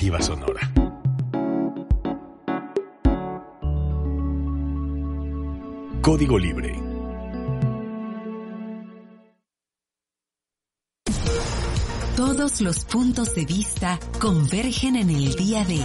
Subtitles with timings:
[0.00, 0.72] Sonora.
[6.00, 6.72] Código Libre.
[12.16, 15.82] Todos los puntos de vista convergen en el día de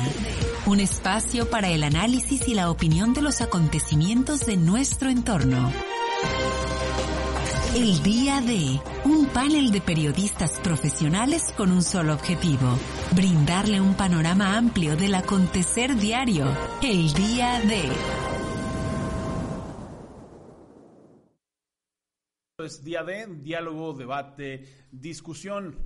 [0.65, 5.73] un espacio para el análisis y la opinión de los acontecimientos de nuestro entorno.
[7.75, 12.79] El día de un panel de periodistas profesionales con un solo objetivo,
[13.13, 16.45] brindarle un panorama amplio del acontecer diario.
[16.81, 17.83] El día de...
[22.63, 25.77] Es día de diálogo, debate, discusión.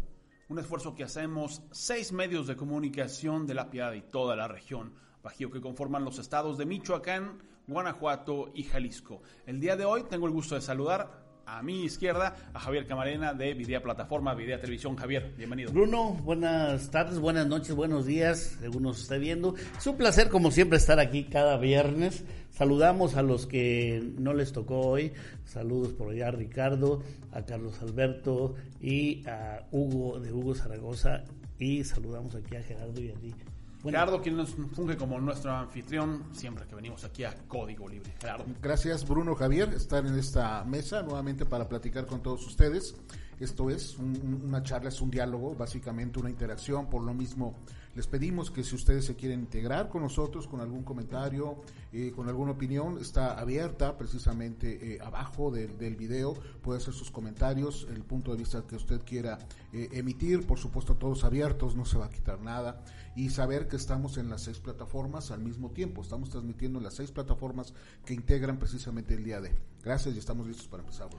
[0.47, 4.93] Un esfuerzo que hacemos seis medios de comunicación de La Piedad y toda la región
[5.21, 9.21] Bajío que conforman los estados de Michoacán, Guanajuato y Jalisco.
[9.45, 13.33] El día de hoy tengo el gusto de saludar a mi izquierda a Javier Camarena
[13.33, 14.95] de Videa Plataforma, Videa Televisión.
[14.95, 15.71] Javier, bienvenido.
[15.71, 19.55] Bruno, buenas tardes, buenas noches, buenos días, según nos esté viendo.
[19.77, 22.23] Es un placer, como siempre, estar aquí cada viernes.
[22.51, 25.11] Saludamos a los que no les tocó hoy.
[25.45, 31.23] Saludos por allá a Ricardo, a Carlos Alberto y a Hugo de Hugo Zaragoza.
[31.57, 33.33] Y saludamos aquí a Gerardo y a ti.
[33.83, 38.13] Gerardo, quien nos funge como nuestro anfitrión siempre que venimos aquí a Código Libre.
[38.19, 38.45] Gerardo.
[38.61, 42.95] Gracias, Bruno Javier, estar en esta mesa nuevamente para platicar con todos ustedes.
[43.39, 46.89] Esto es una charla, es un diálogo, básicamente una interacción.
[46.89, 47.55] Por lo mismo,
[47.95, 52.29] les pedimos que si ustedes se quieren integrar con nosotros, con algún comentario, eh, con
[52.29, 56.35] alguna opinión, está abierta precisamente eh, abajo del, video.
[56.61, 59.39] Puede hacer sus comentarios, el punto de vista que usted quiera
[59.73, 60.45] eh, emitir.
[60.45, 62.83] Por supuesto, todos abiertos, no se va a quitar nada.
[63.15, 66.01] Y saber que estamos en las seis plataformas al mismo tiempo.
[66.01, 67.73] Estamos transmitiendo en las seis plataformas
[68.05, 69.51] que integran precisamente el día de.
[69.83, 71.09] Gracias y estamos listos para empezar.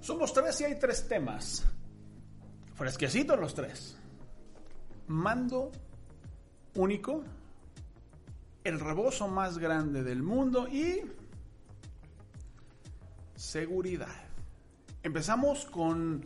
[0.00, 1.64] Somos tres y hay tres temas.
[2.74, 4.01] Fresquecitos los tres.
[5.12, 5.70] Mando
[6.74, 7.22] único,
[8.64, 11.02] el rebozo más grande del mundo y
[13.36, 14.08] seguridad.
[15.02, 16.24] Empezamos con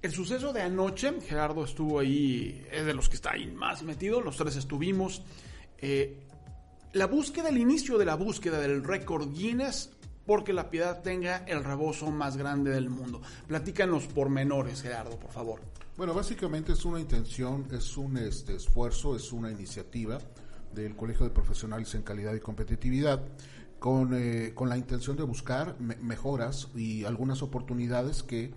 [0.00, 1.20] el suceso de anoche.
[1.20, 4.20] Gerardo estuvo ahí, es de los que está ahí más metido.
[4.20, 5.22] Los tres estuvimos.
[5.78, 6.16] Eh,
[6.92, 9.90] la búsqueda, el inicio de la búsqueda del récord Guinness
[10.24, 13.20] porque la piedad tenga el rebozo más grande del mundo.
[13.48, 15.60] Platícanos por menores, Gerardo, por favor.
[15.96, 20.18] Bueno, básicamente es una intención, es un este, esfuerzo, es una iniciativa
[20.74, 23.22] del Colegio de Profesionales en Calidad y Competitividad
[23.78, 28.52] con, eh, con la intención de buscar mejoras y algunas oportunidades que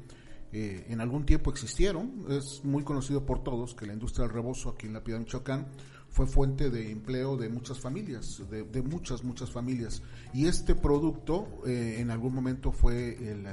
[0.51, 2.25] eh, en algún tiempo existieron.
[2.27, 5.65] Es muy conocido por todos que la industria del rebozo aquí en la Piedad Michoacán
[6.09, 10.01] fue fuente de empleo de muchas familias, de, muchas, muchas familias.
[10.33, 13.47] Y este producto eh, en algún momento fue el,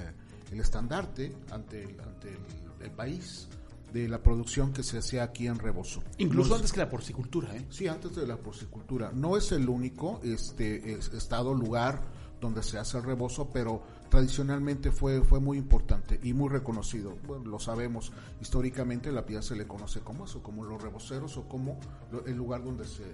[0.51, 2.37] el estandarte ante, el, ante
[2.81, 3.49] el, país
[3.93, 6.03] de la producción que se hacía aquí en Rebozo.
[6.19, 7.67] Incluso antes que la porcicultura, ¿eh?
[7.71, 9.11] Sí, antes de la porcicultura.
[9.15, 12.03] No es el único este, estado, lugar
[12.41, 17.17] donde se hace el rebozo, pero tradicionalmente fue, fue muy importante y muy reconocido.
[17.27, 21.49] Bueno, lo sabemos, históricamente la piedad se le conoce como eso, como los reboceros o
[21.49, 21.79] como
[22.27, 23.05] el lugar donde se,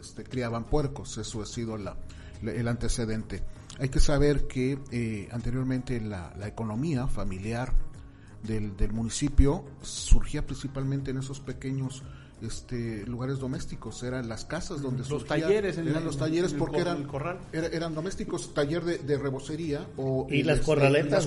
[0.00, 1.96] este, criaban puercos, eso ha sido la,
[2.42, 3.44] el antecedente.
[3.78, 7.72] Hay que saber que eh, anteriormente la, la economía familiar
[8.42, 12.02] del, del municipio surgía principalmente en esos pequeños
[12.42, 17.08] este, lugares domésticos, eran las casas donde los talleres, eran los talleres porque eran
[17.52, 21.26] eran domésticos, taller de, de rebocería o y, las corraletas,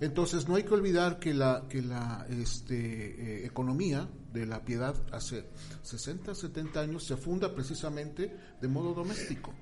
[0.00, 2.76] Entonces no hay que olvidar que la que la este,
[3.42, 5.46] eh, economía de la piedad hace
[5.82, 9.52] 60, 70 años se funda precisamente de modo doméstico.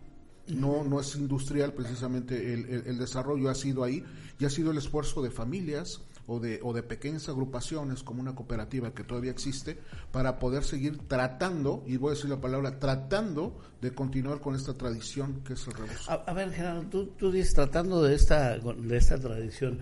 [0.48, 4.04] No, no es industrial precisamente el, el desarrollo ha sido ahí
[4.38, 8.34] y ha sido el esfuerzo de familias, o de, o de pequeñas agrupaciones como una
[8.34, 9.78] cooperativa que todavía existe
[10.12, 14.74] para poder seguir tratando, y voy a decir la palabra, tratando de continuar con esta
[14.74, 16.10] tradición que es el rebozo.
[16.10, 19.78] A, ver, Gerardo, tú, tú dices tratando de esta, de esta tradición.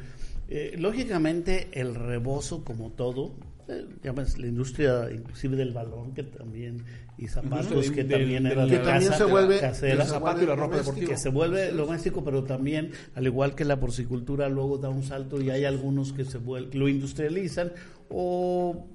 [0.48, 3.32] Eh, lógicamente el rebozo como todo
[3.66, 6.84] eh, la industria inclusive del balón que también
[7.16, 11.10] y zapatos que también que también se vuelve casera, zapato y la ropa deportiva.
[11.10, 15.40] Que se vuelve doméstico pero también al igual que la porcicultura luego da un salto
[15.40, 17.72] y hay algunos que se lo industrializan
[18.08, 18.86] o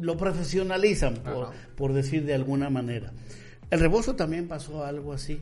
[0.00, 3.12] lo profesionalizan por, por decir de alguna manera.
[3.70, 5.40] El rebozo también pasó algo así.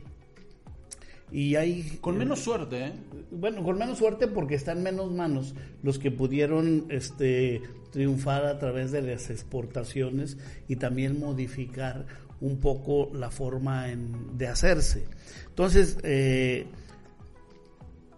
[1.31, 2.93] Y hay con menos suerte ¿eh?
[3.31, 8.91] bueno con menos suerte porque están menos manos los que pudieron este triunfar a través
[8.91, 10.37] de las exportaciones
[10.67, 12.05] y también modificar
[12.41, 15.05] un poco la forma de hacerse.
[15.47, 16.67] Entonces, eh,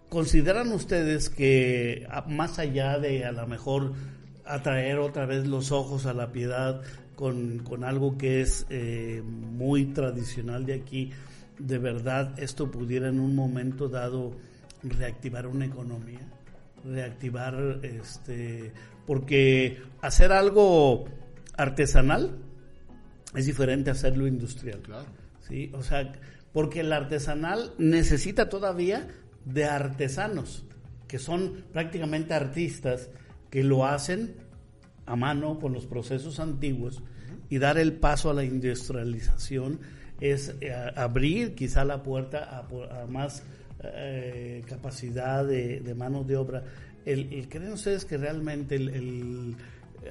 [0.10, 3.94] ¿consideran ustedes que más allá de a lo mejor
[4.46, 6.82] atraer otra vez los ojos a la piedad,
[7.16, 11.12] con, con algo que es eh, muy tradicional de aquí,
[11.58, 14.34] de verdad esto pudiera en un momento dado
[14.84, 16.22] reactivar una economía,
[16.86, 18.72] reactivar este,
[19.08, 21.06] porque hacer algo
[21.58, 22.38] artesanal
[23.36, 24.80] es diferente a hacerlo industrial.
[24.82, 25.06] Claro.
[25.48, 25.72] ¿sí?
[25.74, 26.14] O sea,
[26.54, 29.08] porque el artesanal necesita todavía
[29.46, 30.66] de artesanos,
[31.08, 33.10] que son prácticamente artistas
[33.50, 34.36] que lo hacen
[35.06, 37.02] a mano con los procesos antiguos
[37.50, 39.80] y dar el paso a la industrialización
[40.20, 43.44] es eh, abrir quizá la puerta a, más
[43.84, 46.64] eh, capacidad de, de, mano de obra.
[47.06, 49.56] El, ¿Creen ustedes que realmente el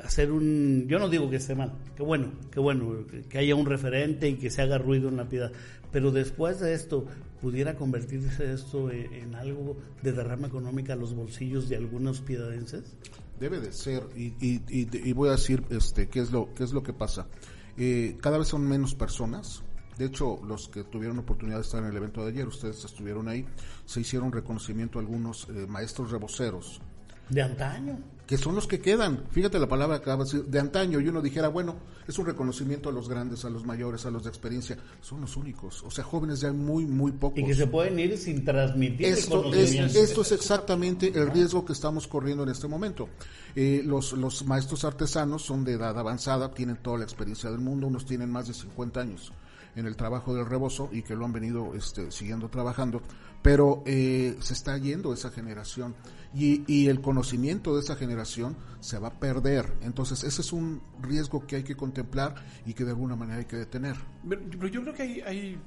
[0.04, 3.66] hacer un, yo no digo que esté mal, que bueno, que bueno, que haya un
[3.66, 5.52] referente y que se haga ruido en la piedad,
[5.92, 7.06] pero después de esto,
[7.40, 12.96] ¿pudiera convertirse esto en, algo de derrama económica a los bolsillos de algunos piedadenses?
[13.40, 16.82] Debe de ser, y, y, voy a decir este, qué, es lo, qué es lo
[16.82, 17.28] que pasa.
[17.76, 19.62] Eh, cada vez son menos personas,
[19.98, 23.28] de hecho, los que tuvieron oportunidad de estar en el evento de ayer, ustedes estuvieron
[23.28, 23.46] ahí,
[23.86, 26.80] se hicieron reconocimiento a algunos eh, maestros reboceros.
[27.28, 29.24] De antaño que son los que quedan.
[29.30, 31.76] Fíjate la palabra que de de antaño y uno dijera, bueno,
[32.08, 34.76] es un reconocimiento a los grandes, a los mayores, a los de experiencia.
[35.00, 35.82] Son los únicos.
[35.84, 37.38] O sea, jóvenes ya hay muy, muy pocos.
[37.38, 39.06] Y que se pueden ir sin transmitir.
[39.06, 43.08] Esto, es, esto es exactamente el riesgo que estamos corriendo en este momento.
[43.54, 47.86] Eh, los, los maestros artesanos son de edad avanzada, tienen toda la experiencia del mundo,
[47.86, 49.32] unos tienen más de 50 años
[49.76, 53.02] en el trabajo del rebozo y que lo han venido este, siguiendo trabajando,
[53.42, 55.94] pero eh, se está yendo esa generación
[56.34, 59.74] y, y, el conocimiento de esa generación se va a perder.
[59.82, 62.34] Entonces ese es un riesgo que hay que contemplar
[62.64, 63.96] y que de alguna manera hay que detener.
[64.28, 65.58] Pero yo creo que hay, hay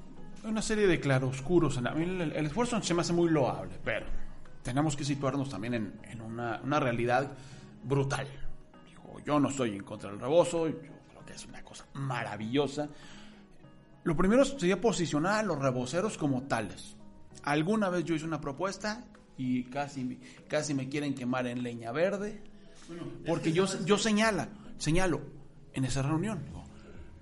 [0.44, 1.78] una serie de claroscuros.
[1.78, 4.08] En, el, el, esfuerzo se me hace muy loable, pero
[4.64, 7.32] tenemos que situarnos también en, en una, una, realidad
[7.84, 8.28] brutal.
[8.88, 12.90] Digo, yo no estoy en contra del rebozo, yo creo que es una cosa maravillosa
[14.10, 16.96] lo primero sería posicionar a los reboceros como tales.
[17.44, 19.06] Alguna vez yo hice una propuesta
[19.38, 22.42] y casi, casi me quieren quemar en leña verde,
[23.28, 25.22] porque yo, yo señala, señalo
[25.74, 26.40] en esa reunión,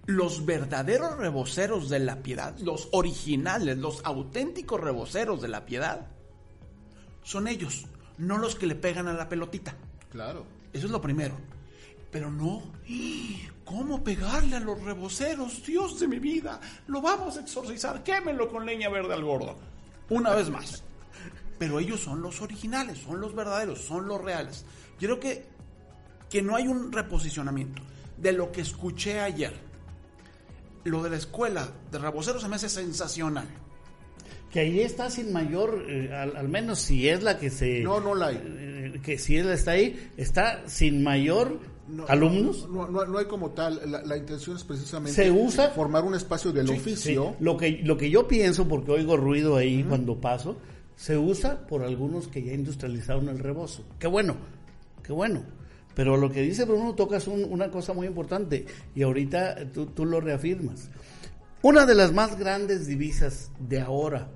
[0.06, 6.07] los verdaderos reboceros de la piedad, los originales, los auténticos reboceros de la piedad,
[7.22, 7.86] son ellos,
[8.18, 9.75] no los que le pegan a la pelotita.
[10.10, 10.45] Claro.
[10.72, 11.36] Eso es lo primero.
[12.12, 12.63] Pero no,
[13.65, 15.65] ¿cómo pegarle a los reboceros?
[15.65, 19.57] Dios de mi vida, lo vamos a exorcizar, quémelo con leña verde al gordo.
[20.09, 20.83] Una vez más.
[21.59, 24.63] Pero ellos son los originales, son los verdaderos, son los reales.
[25.00, 25.45] Yo creo que,
[26.30, 27.81] que no hay un reposicionamiento
[28.15, 29.54] de lo que escuché ayer.
[30.86, 33.48] Lo de la escuela de reboceros se me hace sensacional
[34.51, 37.81] que ahí está sin mayor, eh, al, menos si es la que se...
[37.81, 38.42] No, no la hay.
[38.44, 41.59] Eh, que si él está ahí, está sin mayor
[42.07, 42.68] alumnos.
[42.69, 46.69] No, no, hay como tal, la, intención es precisamente se usa, formar un espacio del
[46.69, 47.36] oficio.
[47.39, 50.57] Lo, que, lo que yo pienso, porque oigo ruido ahí cuando paso,
[50.95, 53.84] se usa por algunos que ya industrializaron el rebozo.
[54.00, 54.36] Qué bueno,
[55.04, 55.44] qué bueno.
[55.95, 60.22] Pero lo que dice Bruno tocas una cosa muy importante y ahorita tú, tú lo
[60.22, 60.90] reafirmas.
[61.63, 64.30] Una de las más grandes divisas de ahora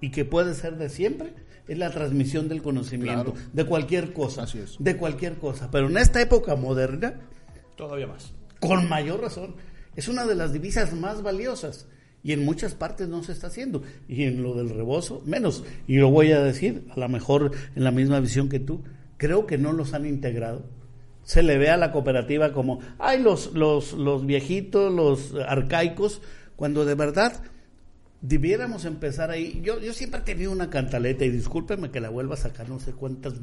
[0.00, 1.34] y que puede ser de siempre
[1.72, 4.44] es la transmisión del conocimiento de cualquier cosa.
[4.44, 4.76] Así es.
[4.78, 5.70] De cualquier cosa.
[5.70, 7.14] Pero en esta época moderna.
[7.76, 8.32] Todavía más.
[8.60, 9.56] Con mayor razón.
[9.96, 11.86] Es una de las divisas más valiosas.
[12.22, 13.82] Y en muchas partes no se está haciendo.
[14.06, 15.64] Y en lo del rebozo, menos.
[15.86, 18.82] Y lo voy a decir, a lo mejor en la misma visión que tú.
[19.16, 20.64] Creo que no los han integrado.
[21.24, 26.20] Se le ve a la cooperativa como, ay, los, los, los viejitos, los arcaicos,
[26.56, 27.42] cuando de verdad
[28.22, 29.60] debiéramos empezar ahí.
[29.62, 32.80] Yo, yo siempre he tenido una cantaleta y discúlpeme que la vuelva a sacar, no
[32.80, 33.34] sé cuántas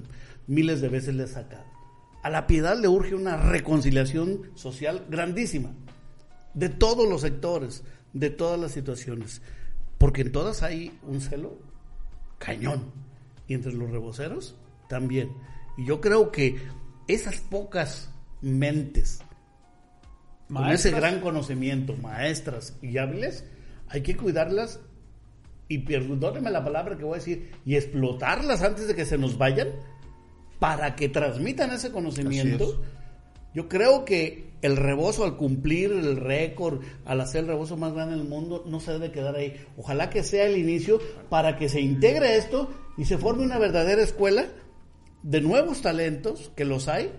[0.48, 1.66] miles de veces le he sacado.
[2.24, 5.72] A la piedad le urge una reconciliación social grandísima,
[6.54, 7.84] de todos los sectores,
[8.14, 9.42] de todas las situaciones,
[9.98, 11.60] porque en todas hay un celo
[12.40, 12.92] cañón,
[13.48, 14.56] y entre los reboceros
[14.88, 15.32] también.
[15.78, 16.58] Y yo creo que
[17.08, 18.10] esas pocas
[18.42, 19.20] mentes,
[20.52, 23.46] con ese gran conocimiento, maestras y hábiles,
[23.90, 24.80] hay que cuidarlas
[25.68, 29.38] y perdónenme la palabra que voy a decir, y explotarlas antes de que se nos
[29.38, 29.70] vayan
[30.58, 32.82] para que transmitan ese conocimiento.
[33.54, 38.16] Yo creo que el rebozo al cumplir el récord, al hacer el rebozo más grande
[38.18, 39.56] del mundo, no se debe quedar ahí.
[39.78, 44.02] Ojalá que sea el inicio para que se integre esto y se forme una verdadera
[44.02, 44.48] escuela
[45.24, 47.12] de nuevos talentos, que los hay,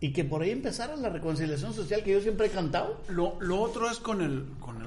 [0.00, 3.00] y que por ahí empezara la reconciliación social que yo siempre he cantado.
[3.08, 4.86] Lo, lo otro es con el, con el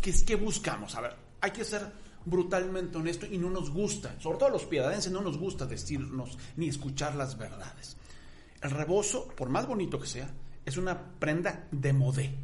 [0.00, 0.94] ¿Qué, ¿Qué buscamos?
[0.94, 1.90] A ver, hay que ser
[2.24, 6.38] brutalmente honesto y no nos gusta, sobre todo a los piedadenses, no nos gusta decirnos
[6.56, 7.96] ni escuchar las verdades.
[8.60, 10.30] El rebozo, por más bonito que sea,
[10.64, 12.34] es una prenda de modé.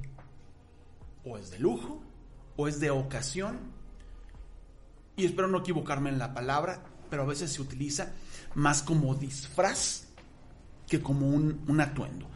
[1.24, 2.02] O es de lujo,
[2.56, 3.58] o es de ocasión.
[5.16, 8.12] Y espero no equivocarme en la palabra, pero a veces se utiliza
[8.54, 10.06] más como disfraz
[10.86, 12.26] que como un, un atuendo.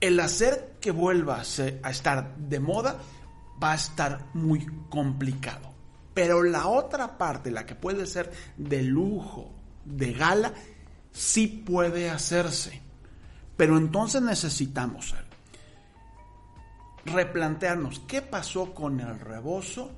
[0.00, 3.00] El hacer que vuelva a estar de moda
[3.62, 5.74] va a estar muy complicado.
[6.14, 9.52] Pero la otra parte, la que puede ser de lujo,
[9.84, 10.54] de gala,
[11.12, 12.80] sí puede hacerse.
[13.56, 15.14] Pero entonces necesitamos
[17.04, 19.92] replantearnos qué pasó con el rebozo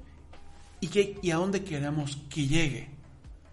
[0.80, 2.90] y, qué, y a dónde queremos que llegue.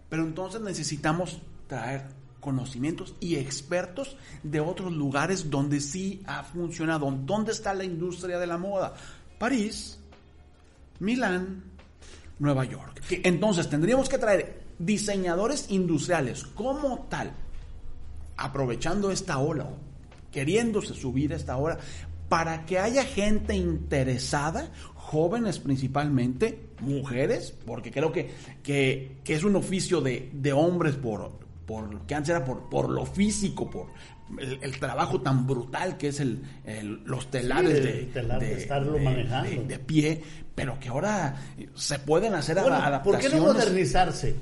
[0.10, 2.08] Pero entonces necesitamos traer
[2.40, 7.10] conocimientos y expertos de otros lugares donde sí ha funcionado.
[7.12, 8.94] ¿Dónde está la industria de la moda?
[9.38, 10.00] París,
[11.00, 11.64] Milán,
[12.40, 13.02] Nueva York.
[13.24, 17.32] Entonces tendríamos que traer diseñadores industriales como tal,
[18.38, 19.70] aprovechando esta ola,
[20.32, 21.80] queriéndose subir a esta ola,
[22.30, 28.32] para que haya gente interesada, jóvenes principalmente, mujeres, porque creo que,
[28.64, 31.32] que, que es un oficio de, de hombres por,
[31.66, 33.88] por que antes era por, por lo físico, por
[34.40, 38.54] el, el trabajo tan brutal que es el, el- los telares el de, telar de
[38.54, 39.50] estarlo manejando.
[39.50, 41.36] de- de pie, pero que ahora
[41.76, 43.66] se pueden hacer Bueno, ada- ¿Por qué no adaptaciones.
[43.66, 44.36] modernizarse?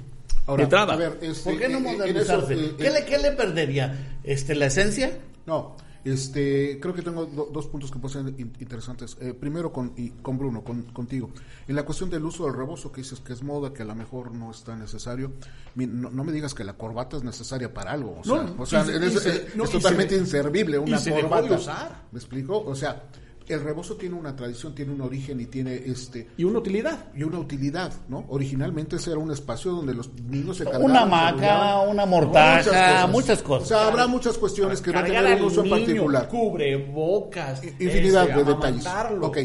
[0.45, 2.53] Ahora, a ver, este, ¿Por qué no eh, eso, modernizarse?
[2.53, 4.17] eh, ¿Qué, eh, le, qué le perdería?
[4.23, 5.11] Este, ¿La esencia?
[5.45, 9.15] No, este, creo que tengo do- dos puntos que pueden ser in- interesantes.
[9.21, 11.29] Eh, primero con, y con Bruno, con, contigo.
[11.67, 13.95] En la cuestión del uso del rebozo, que dices que es moda, que a lo
[13.95, 15.31] mejor no es tan necesario.
[15.75, 18.19] Mi- No, no me digas que la corbata es necesaria para algo.
[18.19, 20.17] O sea, No, o sea, y se- en y eso- se- no, es se totalmente
[20.17, 21.47] inservible una y se dejó corbata.
[21.49, 22.03] de usar.
[22.11, 22.59] ¿Me explico?
[22.59, 23.03] O sea,
[23.47, 27.07] el rebozo tiene una tradición, tiene un origen y tiene este Y una utilidad.
[27.15, 28.25] y una utilidad, ¿no?
[28.29, 30.89] Originalmente ese era un espacio donde los niños se cargaban.
[30.89, 33.09] Una hamaca, una mortaja, cosas.
[33.09, 33.63] muchas cosas.
[33.63, 36.27] O sea, habrá muchas cuestiones que no Cargar tienen un uso en particular.
[36.27, 37.63] Cubre bocas.
[37.63, 38.87] Infinidad este, de detalles.
[39.21, 39.37] Ok.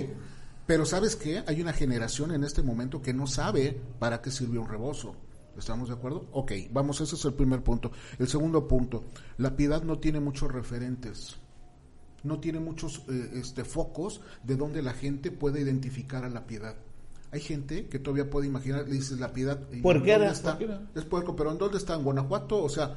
[0.66, 1.42] Pero ¿sabes qué?
[1.46, 5.16] Hay una generación en este momento que no sabe para qué sirve un rebozo.
[5.56, 6.28] ¿Estamos de acuerdo?
[6.32, 7.90] Ok, vamos, ese es el primer punto.
[8.18, 9.04] El segundo punto,
[9.38, 11.36] la piedad no tiene muchos referentes.
[12.24, 16.74] No tiene muchos eh, este, focos de donde la gente puede identificar a la piedad.
[17.30, 19.60] Hay gente que todavía puede imaginar, le dices la piedad.
[19.70, 20.18] ¿y Puerquera.
[20.18, 20.56] dónde está?
[20.56, 20.82] Puerquera.
[20.94, 21.94] Es puerco, pero ¿en dónde está?
[21.94, 22.62] ¿En Guanajuato?
[22.62, 22.94] O sea,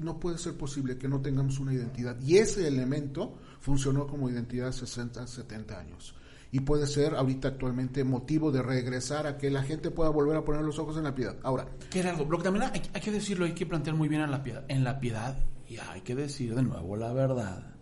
[0.00, 2.18] no puede ser posible que no tengamos una identidad.
[2.22, 6.14] Y ese elemento funcionó como identidad 60, 70 años.
[6.50, 10.44] Y puede ser ahorita actualmente motivo de regresar a que la gente pueda volver a
[10.44, 11.36] poner los ojos en la piedad.
[11.42, 14.30] Ahora, algo, lo que también hay, hay que decirlo, hay que plantear muy bien en
[14.30, 14.64] la piedad.
[14.68, 15.36] En la piedad,
[15.68, 17.73] y hay que decir de nuevo la verdad,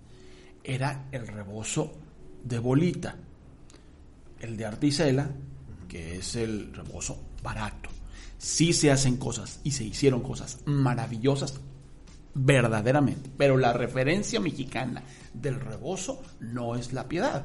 [0.64, 1.92] era el rebozo
[2.45, 3.16] de bolita.
[4.40, 5.31] El de articela,
[5.88, 7.90] que es el rebozo barato.
[8.38, 11.61] Sí se hacen cosas y se hicieron cosas maravillosas,
[12.35, 13.31] verdaderamente.
[13.37, 17.45] Pero la referencia mexicana del rebozo no es la piedad.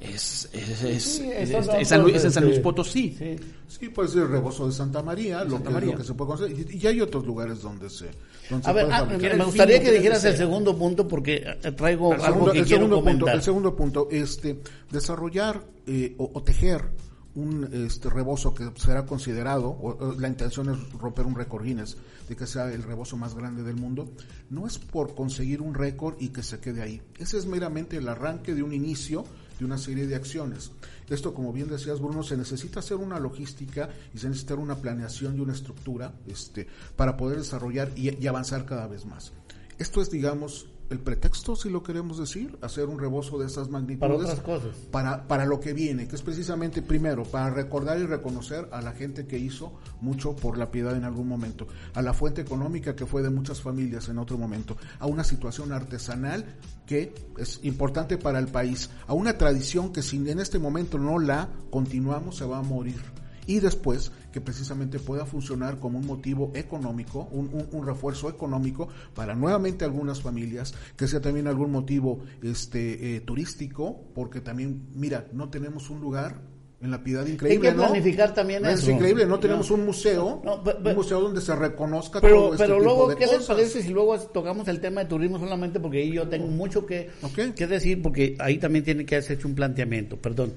[0.00, 3.16] Es, es, es, Sí, es- esos es- es San Luis- es en San Luis Potosí.
[3.18, 3.36] Sí.
[3.66, 5.92] sí puede ser el rebozo de Santa María, lo, Santa que, María.
[5.92, 6.50] lo que se puede conocer.
[6.72, 8.06] Y, y hay otros lugares donde se,
[8.48, 11.72] donde se A ver, puede ah, me gustaría que dijeras el segundo punto porque eh,
[11.72, 13.20] traigo El algo segundo, que el quiero segundo comentar.
[13.24, 16.90] punto, el segundo punto, este, desarrollar eh, o, o tejer
[17.34, 21.96] un este rebozo que será considerado, o, o la intención es romper un récord Guinness
[22.28, 24.08] de que sea el rebozo más grande del mundo,
[24.50, 27.00] no es por conseguir un récord y que se quede ahí.
[27.18, 29.24] Ese es meramente el arranque de un inicio
[29.58, 30.70] de una serie de acciones.
[31.08, 35.36] Esto, como bien decías, Bruno, se necesita hacer una logística y se necesita una planeación
[35.36, 39.32] y una estructura este, para poder desarrollar y, y avanzar cada vez más.
[39.78, 44.00] Esto es, digamos, el pretexto, si lo queremos decir, hacer un rebozo de esas magnitudes.
[44.00, 44.76] Para otras cosas.
[44.90, 48.92] Para, para lo que viene, que es precisamente, primero, para recordar y reconocer a la
[48.92, 53.06] gente que hizo mucho por la piedad en algún momento, a la fuente económica que
[53.06, 56.44] fue de muchas familias en otro momento, a una situación artesanal
[56.86, 61.18] que es importante para el país, a una tradición que si en este momento no
[61.18, 63.00] la continuamos se va a morir
[63.48, 68.88] y después que precisamente pueda funcionar como un motivo económico, un, un- un refuerzo económico
[69.14, 75.26] para nuevamente algunas familias, que sea también algún motivo este eh, turístico, porque también, mira,
[75.32, 76.40] no tenemos un lugar
[76.80, 77.88] en la piedad increíble, Hay que ¿no?
[77.88, 78.92] planificar también No, Es eso.
[78.92, 79.40] increíble, no No.
[79.40, 83.16] tenemos un museo, un museo donde se reconozca Pero, todo este pero tipo luego, de
[83.16, 85.80] ¿qué les parece si luego tocamos el tema de turismo solamente?
[85.80, 87.54] Porque ahí yo tengo mucho que, Ok.
[87.56, 90.16] que decir, porque ahí también tiene que hacerse un planteamiento.
[90.18, 90.52] Perdón.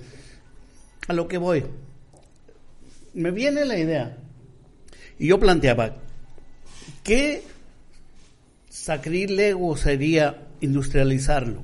[1.07, 1.63] A lo que voy.
[3.13, 4.17] Me viene la idea.
[5.19, 5.97] Y yo planteaba,
[7.03, 7.43] ¿qué
[8.69, 11.61] sacrílego sería industrializarlo?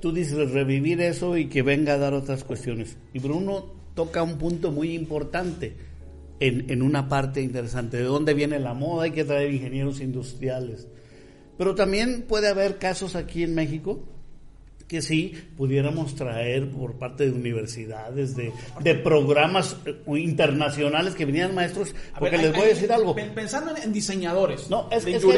[0.00, 2.96] Tú dices revivir eso y que venga a dar otras cuestiones.
[3.12, 5.76] Y Bruno toca un punto muy importante
[6.40, 7.98] en, en una parte interesante.
[7.98, 9.04] ¿De dónde viene la moda?
[9.04, 10.88] Hay que traer ingenieros industriales.
[11.56, 14.02] Pero también puede haber casos aquí en México
[14.88, 21.54] que sí pudiéramos traer por parte de universidades, de, de programas eh, internacionales que vinieran
[21.54, 23.14] maestros, A porque ver, les hay- voy a decir algo.
[23.14, 24.68] pen- Pensando en, diseñadores.
[24.68, 25.30] No, es- de es que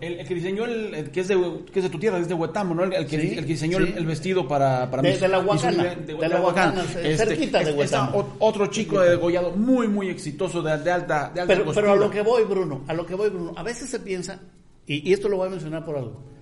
[0.00, 1.34] el, el que diseñó el, el que es de
[1.72, 2.84] que es de tu tierra, es de Huetamo, ¿no?
[2.84, 3.94] El, el que, Sí, el que diseñó sí.
[3.96, 7.70] el, vestido para, para De- mis- de la Huacana, unidades- de la Huacana, cerquita de
[7.70, 8.18] es- está Huetamo.
[8.22, 11.92] ot- otro chico de degollado muy muy exitoso de, de alta de alta Pero, pero
[11.92, 14.38] a lo que voy, Bruno, a lo que voy, Bruno, a veces se piensa,
[14.86, 16.33] y, y esto lo voy a mencionar por algo.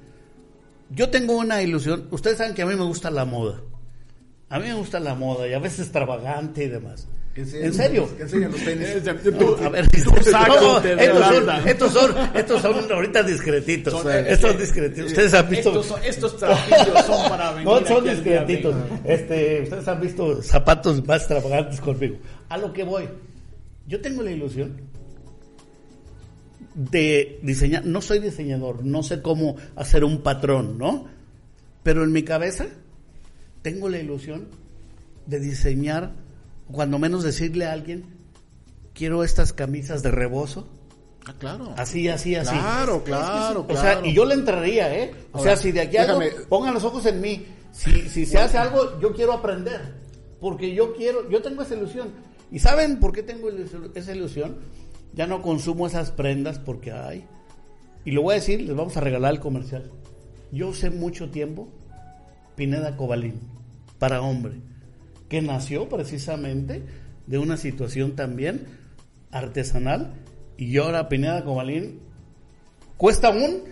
[0.94, 3.60] Yo tengo una ilusión, ustedes saben que a mí me gusta la moda.
[4.48, 7.08] A mí me gusta la moda y a veces extravagante y demás.
[7.34, 8.14] ¿En serio?
[8.14, 8.88] Que enseñan los tenis.
[9.40, 13.94] No, a ver, no, estos, son, estos son, estos son ahorita discretitos.
[13.94, 15.06] Son- eh, estos eh, discretitos.
[15.06, 15.70] Ustedes han visto.
[15.70, 16.32] Estos, son- estos
[17.06, 18.74] son para venir No, son discretitos.
[19.04, 22.16] Este, ustedes han visto zapatos más extravagantes conmigo.
[22.50, 23.08] A lo que voy.
[23.86, 24.78] Yo tengo la ilusión
[26.74, 27.84] de diseñar.
[27.84, 31.06] No soy diseñador, no sé cómo hacer un patrón, ¿no?
[31.82, 32.66] Pero en mi cabeza
[33.62, 34.48] tengo la ilusión
[35.26, 36.12] de diseñar,
[36.70, 38.04] cuando menos decirle a alguien,
[38.94, 40.68] quiero estas camisas de rebozo.
[41.24, 41.72] Ah, claro.
[41.76, 42.50] Así, así, así.
[42.50, 43.80] Claro, claro, O claro.
[43.80, 45.12] sea, y yo le entraría, ¿eh?
[45.32, 47.46] O Ahora, sea, si de aquí algo, déjame- pongan los ojos en mí.
[47.70, 49.80] Si, si se hace algo, yo quiero aprender.
[50.40, 52.08] Porque yo quiero, yo tengo esa ilusión.
[52.50, 53.48] ¿Y saben por qué tengo
[53.94, 54.56] esa ilusión?
[55.14, 57.24] Ya no consumo esas prendas porque hay.
[58.04, 59.90] Y lo voy a decir, les vamos a regalar el comercial.
[60.50, 61.68] Yo usé mucho tiempo
[62.56, 63.40] Pineda Cobalín
[63.98, 64.54] para hombre,
[65.28, 66.82] que nació precisamente
[67.26, 68.66] de una situación también
[69.30, 70.14] artesanal.
[70.56, 72.00] Y ahora Pineda Cobalín
[72.96, 73.62] cuesta un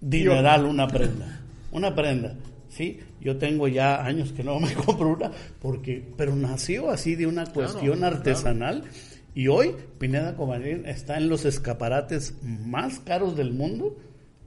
[0.00, 1.40] dineral una prenda.
[1.70, 2.34] Una prenda.
[2.68, 5.30] Sí, yo tengo ya años que no me compro una,
[5.60, 8.84] porque, pero nació así de una cuestión artesanal.
[9.34, 13.96] Y hoy Pineda Cobalín está en los escaparates más caros del mundo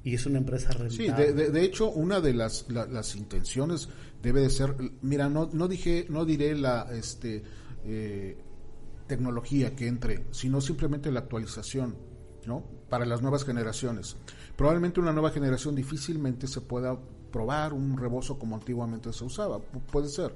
[0.03, 0.95] y es una empresa rentable.
[0.95, 3.89] Sí, de, de- de hecho, una de las, la- las intenciones
[4.21, 7.41] debe de ser, mira, no, no dije, no diré la este,
[7.85, 8.37] eh,
[9.07, 11.95] tecnología que entre, sino simplemente la actualización,
[12.45, 12.63] ¿no?
[12.89, 14.15] Para las nuevas generaciones.
[14.55, 16.97] Probablemente una nueva generación difícilmente se pueda
[17.31, 20.33] probar un rebozo como antiguamente se usaba, pu- puede ser.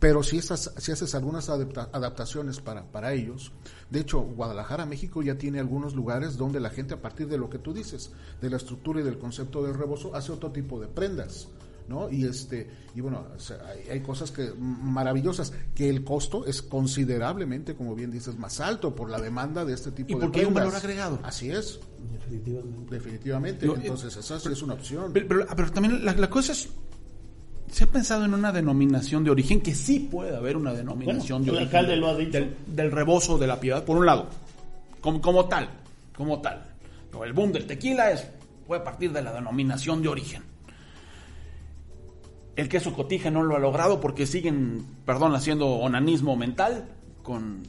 [0.00, 3.52] Pero si, estas, si haces algunas adapta- adaptaciones para, para ellos,
[3.90, 7.48] de hecho, Guadalajara, México ya tiene algunos lugares donde la gente a partir de lo
[7.50, 8.10] que tú dices,
[8.40, 11.48] de la estructura y del concepto del rebozo, hace otro tipo de prendas.
[11.88, 12.08] ¿no?
[12.08, 16.62] Y este y bueno, o sea, hay, hay cosas que maravillosas que el costo es
[16.62, 20.38] considerablemente, como bien dices, más alto por la demanda de este tipo Y de porque
[20.40, 20.72] hay un prendas.
[20.74, 21.18] valor agregado.
[21.24, 21.80] Así es,
[22.12, 22.94] Definitivamente.
[22.94, 23.62] definitivamente.
[23.66, 25.12] Digo, Entonces, esa sí es una opción.
[25.12, 26.68] Pero, pero- pero también la, la cosa es.
[27.70, 31.44] Se ha pensado en una denominación de origen, que sí puede haber una denominación Bueno,
[31.44, 31.76] de el origen.
[31.76, 32.32] alcalde lo ha dicho.
[32.32, 34.28] Del, del rebozo de la piedad, por un lado.
[35.00, 35.68] Como, como tal.
[36.16, 36.66] Como tal.
[37.24, 38.26] El boom del tequila es,
[38.66, 40.42] puede partir de la denominación de origen.
[42.56, 46.84] El queso cotija no lo ha logrado porque siguen, perdón, haciendo onanismo mental
[47.22, 47.62] con,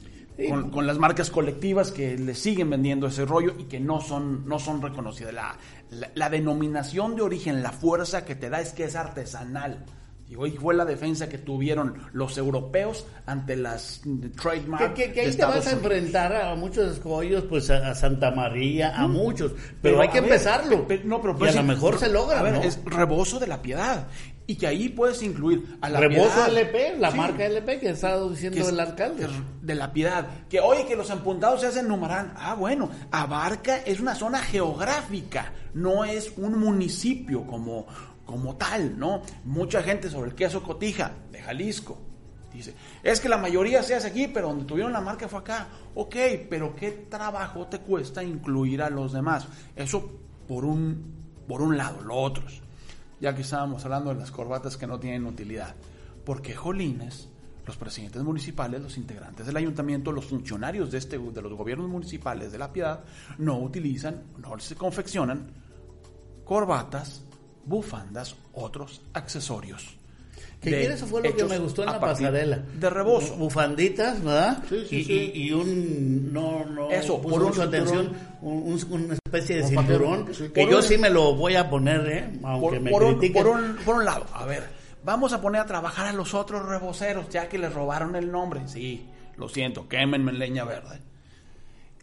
[0.48, 4.46] con, con las marcas colectivas que le siguen vendiendo ese rollo y que no son,
[4.46, 5.32] no son reconocidas.
[5.32, 5.56] La,
[5.92, 9.84] la, la denominación de origen, la fuerza que te da es que es artesanal.
[10.28, 14.00] Y hoy fue la defensa que tuvieron los europeos ante las
[14.40, 14.94] trademarks.
[14.94, 17.94] Que, que- que ahí de te vas a enfrentar a muchos escollos, pues a, a
[17.94, 19.52] Santa María, a muchos.
[19.82, 20.86] Pero, hay que ver, empezarlo.
[21.04, 22.62] no, pero y pues a lo sí, mejor se logra, a ver, ¿no?
[22.62, 24.06] Es rebozo de la piedad.
[24.52, 26.46] Y que ahí puedes incluir a la Rebozo.
[26.46, 27.16] LP, la Sí.
[27.16, 29.26] marca LP que ha estado diciendo que es- el alcalde.
[29.62, 30.26] de la piedad.
[30.50, 32.34] Que oye, que los empuntados se hacen numeral.
[32.36, 37.86] Ah, bueno, Abarca es una zona geográfica, no es un municipio como,
[38.26, 39.22] como tal, ¿no?
[39.44, 41.98] Mucha gente sobre el queso cotija de Jalisco.
[42.52, 45.68] Dice, es que la mayoría se hace aquí, pero donde tuvieron la marca fue acá.
[45.94, 46.16] Ok,
[46.50, 49.46] pero ¿qué trabajo te cuesta incluir a los demás?
[49.74, 51.14] Eso por un,
[51.48, 52.61] por un lado, lo otros.
[53.22, 55.76] Ya que estábamos hablando de las corbatas que no tienen utilidad.
[56.24, 57.28] Porque Jolines,
[57.64, 62.50] los presidentes municipales, los integrantes del ayuntamiento, los funcionarios de, este, de los gobiernos municipales
[62.50, 63.04] de La Piedad,
[63.38, 65.52] no utilizan, no se confeccionan
[66.44, 67.22] corbatas,
[67.64, 70.01] bufandas, otros accesorios.
[70.62, 72.56] Que de- eso fue lo que me gustó en la pasarela.
[72.58, 73.34] De rebozo.
[73.36, 74.62] Bufanditas, ¿verdad?
[74.68, 75.32] Sí, sí, y, sí.
[75.34, 76.32] y- y un.
[76.32, 76.88] No, no.
[76.90, 78.12] Eso, puso por mucha atención.
[78.42, 80.26] un- un- una especie de Un cinturón.
[80.26, 82.38] Que Por yo un- sí me lo voy a poner, ¿eh?
[82.44, 83.42] Aunque por, me por un, critiquen.
[83.42, 84.62] por un- por un lado, a ver,
[85.04, 88.60] vamos a poner a trabajar a los otros reboceros, ya que les robaron el nombre.
[88.66, 91.00] Sí, lo siento, quémenme en leña verde.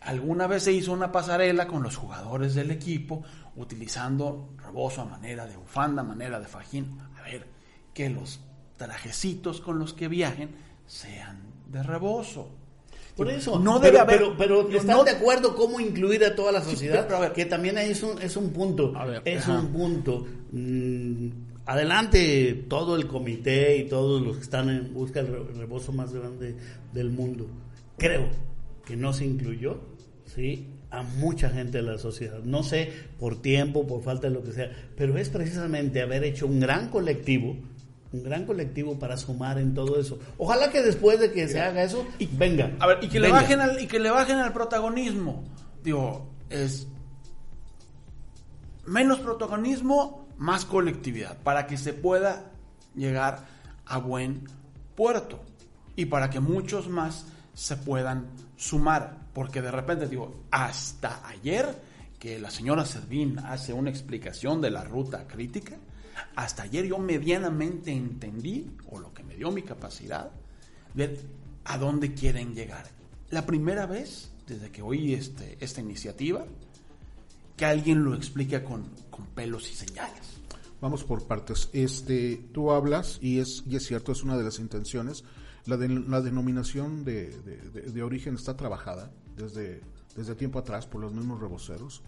[0.01, 3.23] Alguna vez se hizo una pasarela con los jugadores del equipo
[3.57, 6.97] utilizando rebozo a manera de bufanda, a manera de fajín.
[7.17, 7.45] A ver,
[7.93, 8.39] que los
[8.79, 10.49] trajecitos con los que viajen
[10.87, 11.37] sean
[11.71, 12.49] de rebozo.
[13.15, 13.59] Por eso.
[13.59, 14.37] No debe pero, haber.
[14.37, 17.03] Pero, pero ¿están no- de acuerdo cómo incluir a toda la sociedad?
[17.05, 17.33] pero a ver.
[17.33, 18.93] que también ahí es un, es un punto.
[18.93, 19.59] Ver, es ajá.
[19.59, 20.25] un punto.
[20.53, 21.27] Mm,
[21.65, 26.13] adelante todo el comité y todos los que están en busca del re- rebozo más
[26.13, 26.55] grande
[26.93, 27.45] del mundo.
[27.97, 28.27] Creo
[28.85, 29.79] que no se incluyó,
[30.25, 30.67] ¿sí?
[30.91, 32.39] a mucha gente de la sociedad.
[32.43, 36.47] No sé, por tiempo, por falta de lo que sea, pero es precisamente haber hecho
[36.47, 37.55] un gran colectivo,
[38.11, 40.19] un gran colectivo para sumar en todo eso.
[40.37, 42.75] Ojalá que después de que se haga eso, venga.
[42.79, 45.43] A ver, y que le bajen al, y que le bajen al protagonismo.
[45.83, 46.87] Digo, es
[48.85, 52.51] menos protagonismo, más colectividad, para que se pueda
[52.95, 53.45] llegar
[53.85, 54.47] a buen
[54.95, 55.39] puerto
[55.95, 62.39] y para que muchos más se puedan sumar, porque de repente digo, hasta ayer que
[62.39, 65.77] la señora Servín hace una explicación de la ruta crítica,
[66.35, 70.31] hasta ayer yo medianamente entendí, o lo que me dio mi capacidad,
[70.93, 71.19] ver
[71.65, 72.85] a dónde quieren llegar.
[73.29, 76.45] La primera vez, desde que oí este, esta iniciativa,
[77.55, 80.39] que alguien lo explica con, con pelos y señales.
[80.81, 81.69] Vamos por partes.
[81.73, 85.23] Este, tú hablas y es y es cierto, es una de las intenciones.
[85.65, 89.81] La, la denominación de, de- de- de origen está trabajada desde
[90.15, 92.01] desde tiempo atrás por los mismos reboceros.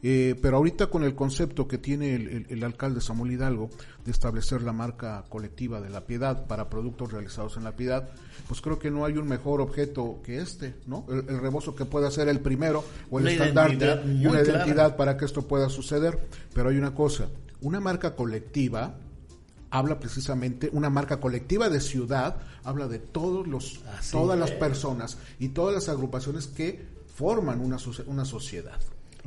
[0.00, 3.68] Eh, pero ahorita con el concepto que tiene el, el- el alcalde Samuel Hidalgo
[4.04, 8.08] de establecer la marca colectiva de la piedad para productos realizados en la piedad,
[8.46, 11.04] pues creo que no hay un mejor objeto que este, ¿no?
[11.08, 14.44] El, el rebozo que pueda ser el primero o el Una estandarte identidad una clara.
[14.64, 16.28] identidad para que esto pueda suceder.
[16.54, 17.26] Pero hay una cosa,
[17.60, 18.94] una marca colectiva
[19.70, 25.18] habla precisamente, una marca colectiva de ciudad habla de todos los, Así todas las personas
[25.40, 28.78] y todas las agrupaciones que forman una, una sociedad.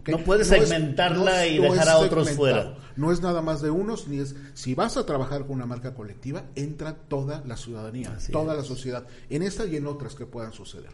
[0.07, 2.75] No puedes segmentarla y dejar a otros fuera.
[2.95, 4.35] No es nada más de unos, ni es.
[4.53, 8.59] Si vas a trabajar con una marca colectiva, entra toda la ciudadanía, Así toda es.
[8.59, 10.91] la sociedad, en esta y en otras que puedan suceder.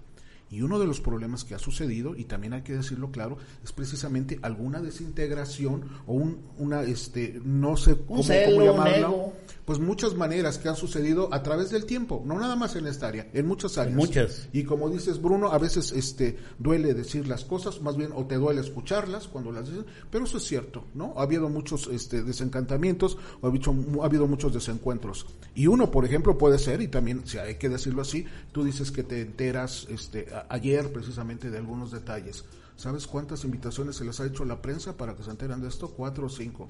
[0.50, 3.74] Y uno de los problemas que ha sucedido, y también hay que decirlo claro, es
[3.74, 9.34] precisamente alguna desintegración o un, una, este, no sé cómo, celo, cómo un llamarlo, ego.
[9.68, 13.10] Pues muchas maneras que han sucedido a través del tiempo, no nada más en esta
[13.10, 13.98] área, en muchas áreas.
[13.98, 14.48] muchas.
[14.54, 18.36] Y como dices Bruno, a veces este duele decir las cosas, más bien o te
[18.36, 21.14] duele escucharlas cuando las dices, pero eso es cierto, ¿no?
[21.18, 25.26] Ha habido muchos este desencantamientos, o ha habido, ha habido muchos desencuentros.
[25.54, 28.90] Y uno, por ejemplo, puede ser y también si hay que decirlo así, tú dices
[28.92, 32.46] que te enteras este a- ayer precisamente de algunos detalles.
[32.78, 35.68] ¿Sabes cuántas invitaciones se les ha hecho a la prensa para que se enteren de
[35.68, 35.90] esto?
[35.90, 36.70] Cuatro o cinco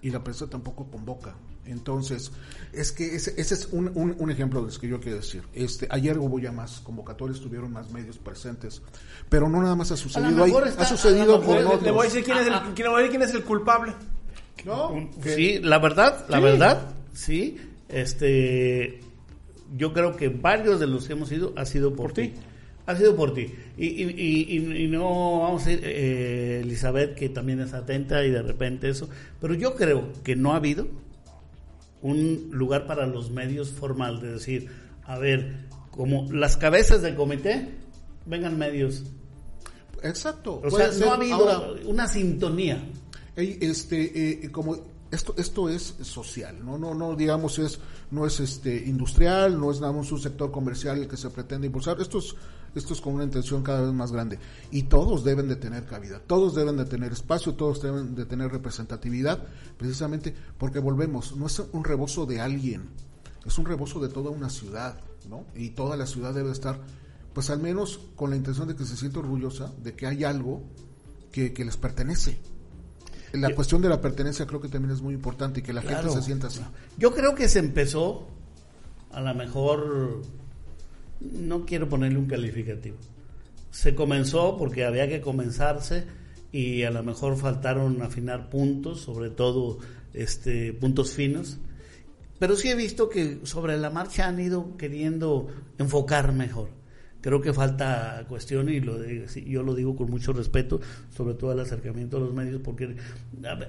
[0.00, 1.34] y la prensa tampoco convoca.
[1.66, 2.30] Entonces,
[2.72, 5.42] es que ese, ese es un, un, un ejemplo de lo que yo quiero decir.
[5.54, 8.82] Este, ayer hubo ya más convocatorios, tuvieron más medios presentes,
[9.30, 11.82] pero no nada más ha sucedido ahí, mejor ha está- a sucedido con otros.
[11.82, 13.44] Le voy a decir quién es el, quién- le voy a decir quién es el
[13.44, 13.92] culpable.
[14.64, 15.10] ¿No?
[15.22, 17.56] Sí, la verdad, la verdad, sí.
[17.88, 19.00] Este,
[19.76, 22.34] yo creo que varios de los que hemos ido ha sido por, ti.
[22.86, 23.52] Ha sido por ti.
[23.76, 28.24] Y, y, y- y- y no vamos a ir, eh, Elizabeth, que también es atenta
[28.24, 29.08] y de repente eso.
[29.40, 30.86] Pero yo creo que no ha habido
[32.04, 34.68] un lugar para los medios formal de decir,
[35.04, 37.70] a ver, como las cabezas del comité,
[38.26, 39.04] vengan medios.
[40.02, 40.60] Exacto.
[40.62, 42.84] O sea, ser no ha habido ahora, una sintonía.
[43.36, 44.76] Este, eh, como
[45.10, 49.80] esto, esto es social, no, no, no, digamos es, no es este industrial, no es
[49.80, 51.98] nada un sector comercial el que se pretende impulsar.
[52.00, 52.34] Esto es,
[52.74, 54.38] esto es con una intención cada vez más grande
[54.70, 58.50] y todos deben de tener cabida, todos deben de tener espacio, todos deben de tener
[58.50, 59.42] representatividad,
[59.78, 62.88] precisamente porque volvemos, no es un rebozo de alguien,
[63.46, 65.44] es un rebozo de toda una ciudad, ¿no?
[65.54, 66.80] Y toda la ciudad debe estar,
[67.32, 70.62] pues al menos con la intención de que se sienta orgullosa de que hay algo
[71.32, 72.38] que, que les pertenece.
[73.32, 76.02] La cuestión de la pertenencia creo que también es muy importante y que la Claro.
[76.08, 76.60] gente se sienta así.
[76.98, 78.28] Yo creo que se empezó,
[79.10, 80.22] a lo mejor,
[81.32, 82.96] no quiero ponerle un calificativo.
[83.70, 86.04] Se comenzó porque había que comenzarse
[86.52, 89.78] y a lo mejor faltaron afinar puntos, sobre todo
[90.12, 91.58] este puntos finos.
[92.38, 96.68] Pero sí he visto que sobre la marcha han ido queriendo enfocar mejor.
[97.24, 101.52] Creo que falta cuestión y lo de- yo lo digo con mucho respeto, sobre todo
[101.52, 102.96] el acercamiento a los medios, porque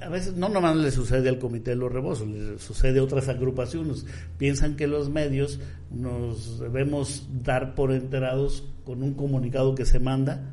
[0.01, 3.29] a, veces no nomás le sucede al Comité de los Rebozos, le sucede a otras
[3.29, 4.05] agrupaciones.
[4.37, 10.51] Piensan que los medios nos debemos dar por enterados con un comunicado que se manda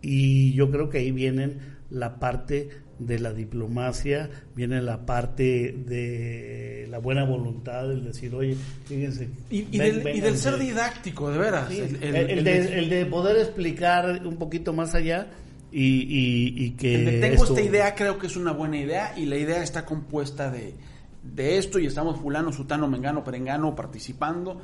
[0.00, 1.58] y yo creo que ahí vienen
[1.90, 8.56] la parte de la diplomacia, viene la parte de la buena voluntad, el decir, oye,
[8.86, 9.28] fíjense.
[9.50, 10.72] Y, y ven- del, y del ser vénganse".
[10.72, 11.68] didáctico, de veras.
[11.68, 15.28] Sí, El- de, el de poder explicar un poquito más allá
[15.70, 16.98] y, y, y que...
[16.98, 19.84] de tengo esto- esta idea, creo que es una buena idea y la idea está
[19.84, 20.74] compuesta de,
[21.22, 24.60] de esto y estamos fulano, sutano, mengano, perengano participando.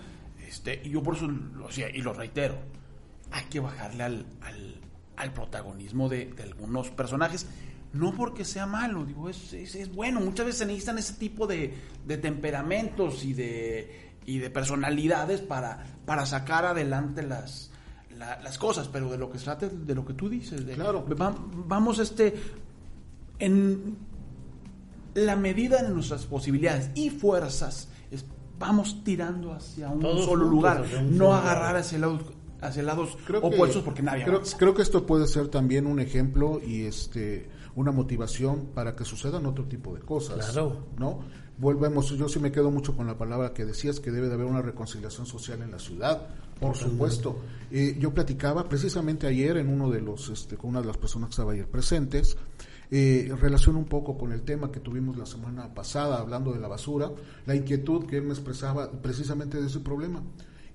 [0.48, 2.56] Este, y yo por eso lo hacía y lo reitero.
[3.30, 4.74] hay que bajarle al, al,
[5.16, 7.46] al protagonismo de, de, algunos personajes.
[7.94, 10.20] No porque sea malo, digo, es, es, es, bueno.
[10.20, 11.72] Muchas veces se necesitan ese tipo de,
[12.04, 17.70] de temperamentos y de, y de personalidades para, para sacar adelante las,
[18.18, 20.66] la, las cosas, pero de lo que se trata, de lo que tú dices.
[20.66, 21.06] De, claro.
[21.16, 21.34] Va,
[21.66, 22.34] vamos, este,
[23.38, 23.96] en
[25.14, 28.24] la medida de nuestras posibilidades y fuerzas, es,
[28.58, 32.22] vamos tirando hacia un Todos solo lugar, un no solo agarrar hacia lados,
[32.60, 36.00] hacia lados creo opuestos que, porque nadie creo, creo que esto puede ser también un
[36.00, 40.50] ejemplo y este una motivación para que sucedan otro tipo de cosas.
[40.50, 40.86] Claro.
[40.98, 41.20] ¿No?
[41.56, 44.46] Volvemos, yo sí me quedo mucho con la palabra que decías, que debe de haber
[44.46, 46.26] una reconciliación social en la ciudad,
[46.58, 47.38] por supuesto.
[47.70, 51.28] Eh, yo platicaba precisamente ayer en uno de los, este, con una de las personas
[51.28, 52.36] que estaba ayer presentes,
[52.90, 56.68] eh, relaciona un poco con el tema que tuvimos la semana pasada hablando de la
[56.68, 57.10] basura,
[57.46, 60.22] la inquietud que él me expresaba precisamente de ese problema.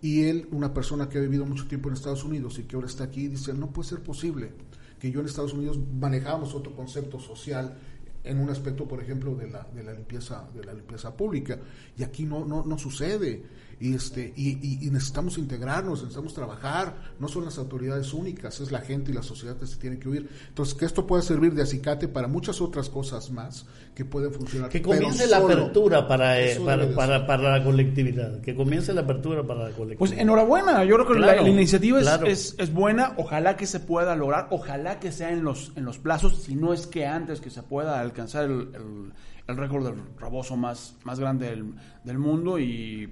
[0.01, 2.87] Y él, una persona que ha vivido mucho tiempo en Estados Unidos y que ahora
[2.87, 4.53] está aquí, dice, no puede ser posible
[4.99, 7.77] que yo en Estados Unidos manejábamos otro concepto social
[8.23, 11.57] en un aspecto, por ejemplo, de la, de la limpieza de la limpieza pública.
[11.97, 13.43] Y aquí no no, no sucede
[13.79, 18.71] y este y, y, y, necesitamos integrarnos, necesitamos trabajar, no son las autoridades únicas, es
[18.71, 20.29] la gente y la sociedad que se tiene que oír.
[20.49, 23.65] Entonces, que esto pueda servir de acicate para muchas otras cosas más
[23.95, 24.69] que pueden funcionar.
[24.69, 29.43] Que comience la apertura para, eh, para, para, para, la colectividad, que comience la apertura
[29.43, 29.99] para la colectividad.
[29.99, 32.27] Pues enhorabuena, yo creo que claro, la, la, iniciativa claro.
[32.27, 35.85] es, es, es, buena, ojalá que se pueda lograr, ojalá que sea en los, en
[35.85, 39.13] los plazos, si no es que antes que se pueda alcanzar el, el,
[39.47, 43.09] el récord del raboso más, más grande del, del mundo y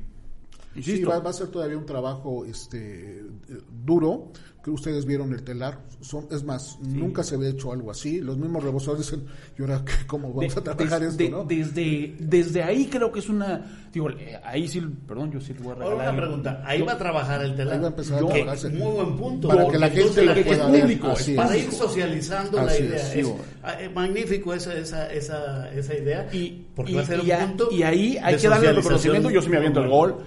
[0.81, 3.23] Sí, va, va, a ser todavía un trabajo este
[3.85, 4.31] duro.
[4.63, 5.79] Que ustedes vieron el telar.
[6.01, 6.89] Son, es más, sí.
[6.89, 8.19] nunca se había hecho algo así.
[8.19, 9.25] Los mismos rebosadores dicen,
[9.57, 11.23] ¿y ahora cómo vamos de, a trabajar esto?
[11.23, 11.45] De, ¿no?
[11.45, 13.87] desde, desde ahí creo que es una.
[13.93, 15.93] Digo, eh, ahí sí, perdón, yo sí le voy a regalar.
[15.93, 17.75] Ahora una pregunta, ahí va a trabajar el telar.
[17.75, 18.69] Ahí va a empezar yo, a trabajarse.
[18.69, 19.47] Muy buen punto.
[19.47, 21.35] Para que la gente lo pueda es público, ver.
[21.37, 23.13] Para ir socializando la idea.
[23.13, 23.27] Es,
[23.79, 26.27] es, magnífico esa, esa, esa, esa idea.
[26.33, 28.75] Y, porque y, va a ser y, un punto y ahí hay que darle el
[28.75, 29.29] reconocimiento.
[29.29, 30.17] Yo sí me aviento el gol.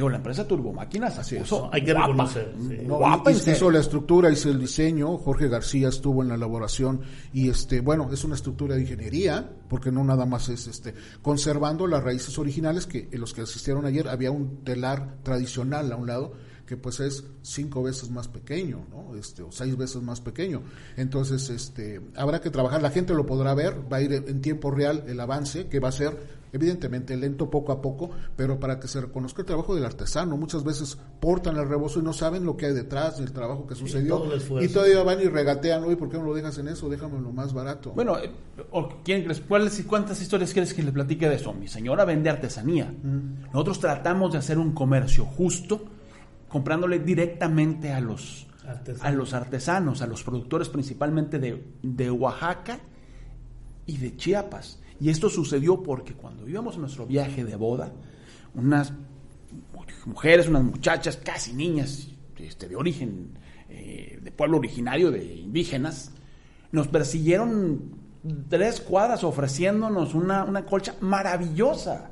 [0.00, 1.52] Digo, la empresa Turbomáquinas Así es.
[1.72, 2.06] Hay que guapa.
[2.06, 2.54] reconocer.
[2.58, 2.78] Sí.
[2.86, 7.02] No, guapa, hizo, hizo la estructura, hizo el diseño, Jorge García estuvo en la elaboración
[7.34, 11.86] y este, bueno, es una estructura de ingeniería, porque no nada más es este, conservando
[11.86, 16.06] las raíces originales que en los que asistieron ayer había un telar tradicional a un
[16.06, 16.32] lado
[16.64, 19.16] que pues es cinco veces más pequeño, ¿no?
[19.16, 20.62] Este, o seis veces más pequeño.
[20.96, 24.70] Entonces, este, habrá que trabajar, la gente lo podrá ver, va a ir en tiempo
[24.70, 28.88] real el avance, que va a ser evidentemente lento poco a poco, pero para que
[28.88, 30.36] se reconozca el trabajo del artesano.
[30.36, 33.74] Muchas veces portan el rebozo y no saben lo que hay detrás del trabajo que
[33.74, 34.24] sucedió.
[34.38, 36.88] Sí, y todavía van y regatean, oye, ¿por qué no lo dejas en eso?
[36.88, 37.92] Déjamelo más barato.
[37.92, 38.16] Bueno,
[39.04, 39.40] ¿quién crees?
[39.40, 41.52] ¿Cuáles, ¿cuántas historias quieres que le platique de eso?
[41.52, 42.86] Mi señora vende artesanía.
[42.86, 43.52] Mm.
[43.52, 45.84] Nosotros tratamos de hacer un comercio justo,
[46.48, 49.04] comprándole directamente a los, artesanos.
[49.04, 52.80] a los artesanos, a los productores principalmente de, de Oaxaca
[53.86, 54.80] y de Chiapas.
[55.00, 57.92] Y esto sucedió porque cuando íbamos a nuestro viaje de boda,
[58.54, 58.92] unas
[60.04, 66.12] mujeres, unas muchachas, casi niñas, este, de origen, eh, de pueblo originario, de indígenas,
[66.72, 67.98] nos persiguieron
[68.48, 72.10] tres cuadras ofreciéndonos una, una colcha maravillosa,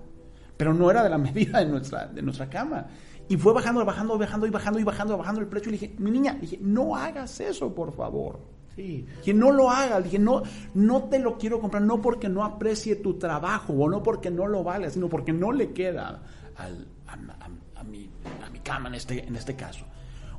[0.56, 2.86] pero no era de la medida de nuestra, de nuestra cama.
[3.28, 5.68] Y fue bajando, bajando, bajando y bajando y bajando, bajando el precio.
[5.68, 8.40] Y le dije, mi niña, dije, no hagas eso, por favor.
[8.78, 9.04] Sí.
[9.24, 12.94] Que no lo haga, dije, no, no te lo quiero comprar, no porque no aprecie
[12.94, 16.22] tu trabajo o no porque no lo vale, sino porque no le queda
[16.54, 18.08] al, a, a, a, mi,
[18.46, 19.84] a mi cama en este, en este caso.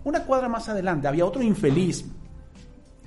[0.06, 2.06] Una cuadra más adelante había otro infeliz.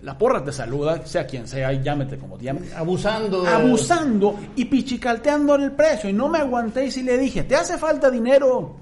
[0.03, 2.71] La porra te saluda, sea quien sea, y llámete como te llames.
[2.75, 3.47] Abusando.
[3.47, 6.11] Abusando y pichicalteando el precio.
[6.11, 8.77] Y no me aguanté y sí le dije, ¿te hace falta dinero?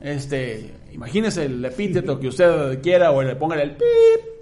[0.00, 4.37] Este, imagínese el epíteto que usted quiera o le ponga el pip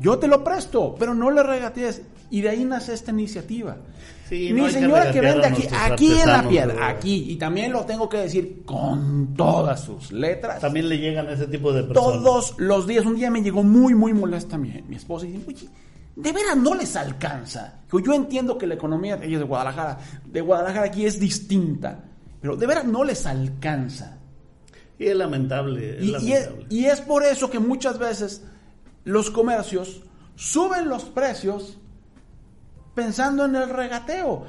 [0.00, 2.02] yo te lo presto, pero no le regatees.
[2.30, 3.76] Y de ahí nace esta iniciativa.
[4.28, 7.84] Sí, Mi no señora que, vende aquí, aquí en la piedra, aquí, y también lo
[7.84, 10.60] tengo que decir con todas sus letras.
[10.60, 12.22] También le llegan a ese tipo de personas.
[12.22, 15.44] Todos los días, un día me llegó muy, muy molesta mi, mi esposa y dice,
[15.48, 15.68] oye,
[16.14, 17.80] de veras no les alcanza.
[17.90, 21.98] Yo entiendo que la economía de ellos de Guadalajara, de Guadalajara aquí es distinta,
[22.40, 24.16] pero de veras no les alcanza.
[24.98, 25.98] Y es lamentable.
[25.98, 26.28] Es y, lamentable.
[26.28, 28.44] Y, es, y es por eso que muchas veces
[29.10, 30.02] los comercios
[30.36, 31.76] suben los precios
[32.94, 34.44] pensando en el regateo.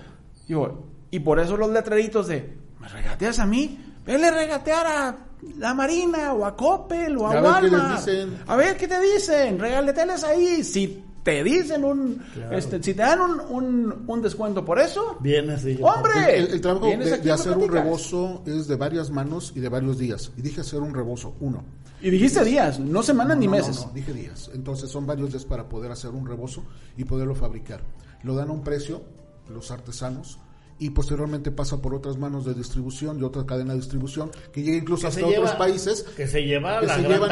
[0.48, 3.80] Digo, y por eso los letreritos de, ¿me regateas a mí?
[4.06, 5.18] Vele regatear a
[5.58, 8.06] la Marina o a Coppel o a, a Walmart.
[8.06, 10.64] Ver a ver qué te dicen, regáleteles ahí.
[10.64, 12.58] Si te dicen un, claro.
[12.58, 16.54] este, si te dan un, un, un, descuento por eso, vienes y hombre, el, el,
[16.54, 20.32] el trabajo de, de hacer un rebozo es de varias manos y de varios días.
[20.36, 21.64] Y dije hacer un rebozo, uno.
[22.02, 23.80] Y dijiste días, no semanas ni No, meses.
[23.82, 24.50] No, no, dije días.
[24.54, 26.64] Entonces son varios días para poder hacer un rebozo
[26.98, 27.82] y poderlo fabricar.
[28.24, 29.02] Lo dan a un precio
[29.50, 30.40] los artesanos
[30.80, 34.78] y posteriormente pasa por otras manos de distribución y otra cadena de distribución que llega
[34.78, 37.32] incluso Que hasta otros países que se lleva que la se gran llevan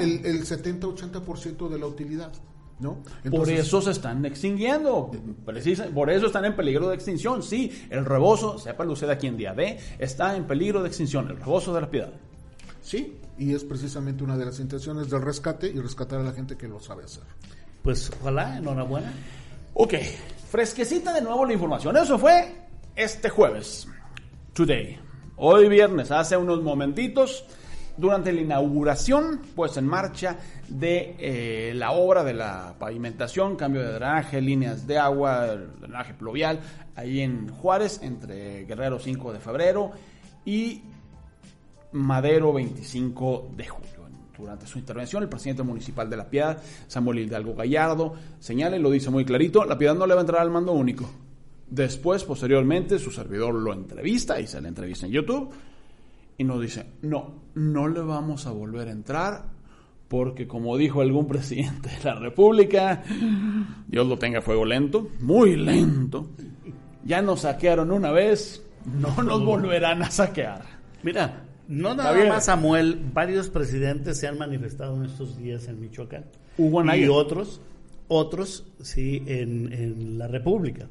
[0.00, 2.32] el, el, el 70-80% de la utilidad.
[2.80, 2.98] ¿no?
[3.30, 5.10] por eso se están extinguiendo.
[5.44, 7.42] Precisa- por eso están en peligro de extinción.
[7.42, 11.28] Sí, el rebozo, sepa usted aquí en día D, está en peligro de extinción.
[11.28, 12.12] El rebozo de la piedad.
[12.80, 16.56] Sí, y es precisamente una de las intenciones del rescate y rescatar a la gente
[16.56, 17.24] que lo sabe hacer.
[17.82, 19.12] Pues ojalá, enhorabuena.
[19.74, 19.94] Ok,
[20.50, 21.96] fresquecita de nuevo la información.
[21.96, 22.52] Eso fue
[22.96, 23.86] este jueves.
[24.52, 24.98] Today.
[25.36, 27.44] Hoy viernes, hace unos momentitos,
[27.96, 30.36] durante la inauguración, pues en marcha
[30.68, 35.46] de eh, la obra de la pavimentación, cambio de drenaje, líneas de agua,
[35.80, 36.60] drenaje pluvial,
[36.96, 39.92] ahí en Juárez, entre Guerrero 5 de febrero
[40.44, 40.82] y
[41.92, 43.98] Madero 25 de julio.
[44.38, 48.88] Durante su intervención, el presidente municipal de La Piedad, Samuel Hidalgo Gallardo, señala y lo
[48.88, 51.10] dice muy clarito, La Piedad no le va a entrar al mando único.
[51.68, 55.50] Después, posteriormente, su servidor lo entrevista, y se le entrevista en YouTube,
[56.36, 59.46] y nos dice, no, no le vamos a volver a entrar,
[60.06, 63.02] porque como dijo algún presidente de la República,
[63.88, 66.28] Dios lo tenga fuego lento, muy lento,
[67.04, 70.62] ya nos saquearon una vez, no nos volverán a saquear.
[71.02, 76.24] Mira, no nada más Samuel, varios presidentes se han manifestado en estos días en Michoacán.
[76.56, 77.12] Hugo y Anaya.
[77.12, 77.60] otros,
[78.08, 80.86] otros, sí, en, en la República.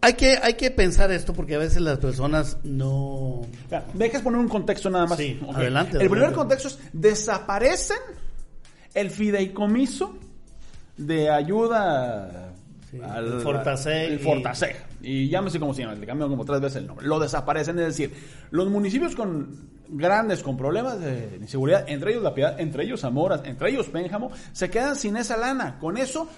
[0.00, 3.42] Hay que, hay que pensar esto porque a veces las personas no...
[3.70, 5.18] Ya, ¿Dejas poner un contexto nada más?
[5.18, 7.96] Sí, adelante, El primer contexto es, desaparecen
[8.94, 10.16] el fideicomiso
[10.96, 12.52] de ayuda
[12.90, 14.76] Sí, el Fortaseg el y- Fortaseg.
[15.00, 17.06] Y llámese como se llama, le cambiaron como tres veces el nombre.
[17.06, 18.12] Lo desaparecen, es decir,
[18.50, 23.40] los municipios con grandes, con problemas de inseguridad, entre ellos La Piedad, entre ellos Zamora,
[23.44, 25.78] entre ellos Pénjamo, se quedan sin esa lana.
[25.78, 26.28] Con eso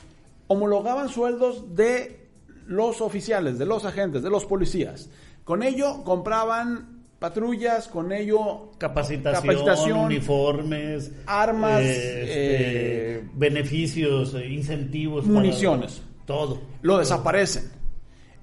[0.47, 2.29] homologaban sueldos de
[2.67, 5.09] los oficiales, de los agentes, de los policías.
[5.45, 15.25] Con ello compraban patrullas, con ello Capacitación, Capacitación, uniformes, armas, este, eh, beneficios, eh, incentivos,
[15.25, 16.03] para- municiones.
[16.27, 16.61] todo.
[16.83, 17.80] lo desaparecen.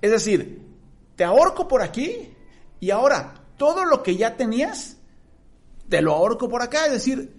[0.02, 0.62] Es decir,
[1.16, 2.30] te ahorco por aquí
[2.80, 4.98] y ahora todo lo que ya tenías,
[5.90, 6.86] te lo ahorco por acá.
[6.86, 7.34] Es decir,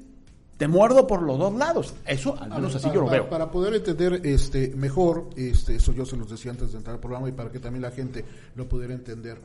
[0.57, 1.95] te muerdo por los dos lados.
[2.05, 3.29] Eso, al menos así Para- yo lo veo.
[3.31, 7.01] Para poder entender este mejor, este, eso yo se los decía antes de entrar al
[7.01, 8.25] programa y para que también la gente
[8.57, 9.39] lo pudiera entender.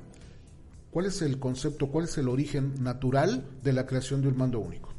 [0.89, 4.59] ¿Cuál es el concepto, cuál es el origen natural de la creación de un mando
[4.59, 4.91] único?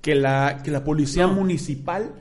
[0.00, 2.12] Que la, que la policía municipal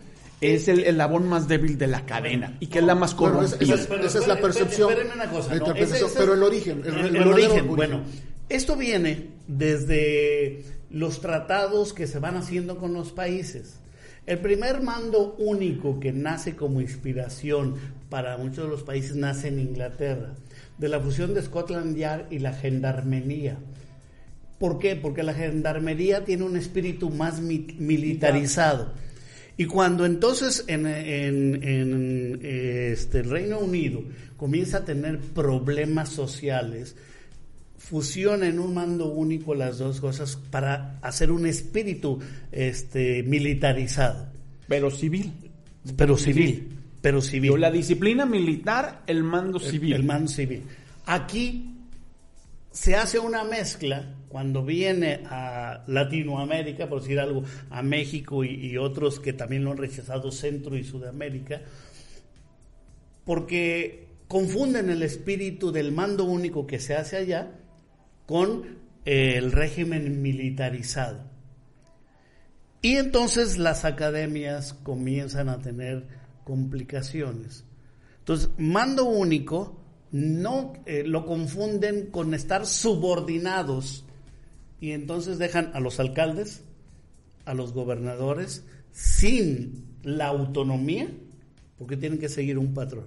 [0.42, 3.56] es el eslabón más débil de la cadena y que es la más esa- corrompida.
[3.60, 6.34] esa es- esa es la percepción, espéreme una cosa, la no, interpretación, ese- ese- pero
[6.34, 7.76] el origen, el- el, el el verdadero origen, origen.
[7.76, 8.02] bueno,
[8.50, 13.80] esto viene desde los tratados que se van haciendo con los países.
[14.26, 17.76] El primer mando único que nace como inspiración
[18.10, 20.34] para muchos de los países nace en Inglaterra,
[20.78, 23.58] de la fusión de Scotland Yard y la gendarmería.
[24.60, 24.96] ¿Por qué?
[24.96, 28.92] Porque la gendarmería tiene un espíritu más mi- militarizado.
[29.58, 34.04] Y cuando entonces en, en- en, este, el Reino Unido
[34.38, 36.96] comienza a tener problemas sociales,
[37.78, 42.20] fusiona en un mando único las dos cosas para hacer un espíritu
[42.52, 44.28] este, militarizado,
[44.68, 45.32] Pero civil.
[45.96, 46.68] pero civil,
[47.02, 47.60] pero civil.
[47.60, 49.94] La disciplina militar, el mando civil.
[49.94, 50.64] El mando civil.
[51.06, 51.72] Aquí
[52.72, 59.20] se hace una mezcla cuando viene a Latinoamérica, por decir algo, a México y, otros
[59.20, 61.62] que también lo han rechazado, Centro y Sudamérica,
[63.26, 67.52] porque confunden el espíritu del mando único que se hace allá
[68.26, 71.24] con eh, el régimen militarizado.
[72.82, 76.06] Y entonces las academias comienzan a tener
[76.44, 77.66] complicaciones.
[78.20, 84.06] Entonces, mando único no eh, lo confunden con estar subordinados
[84.80, 86.64] y entonces dejan a los alcaldes,
[87.46, 91.08] a los gobernadores sin la autonomía,
[91.78, 93.06] porque tienen que seguir un patrón,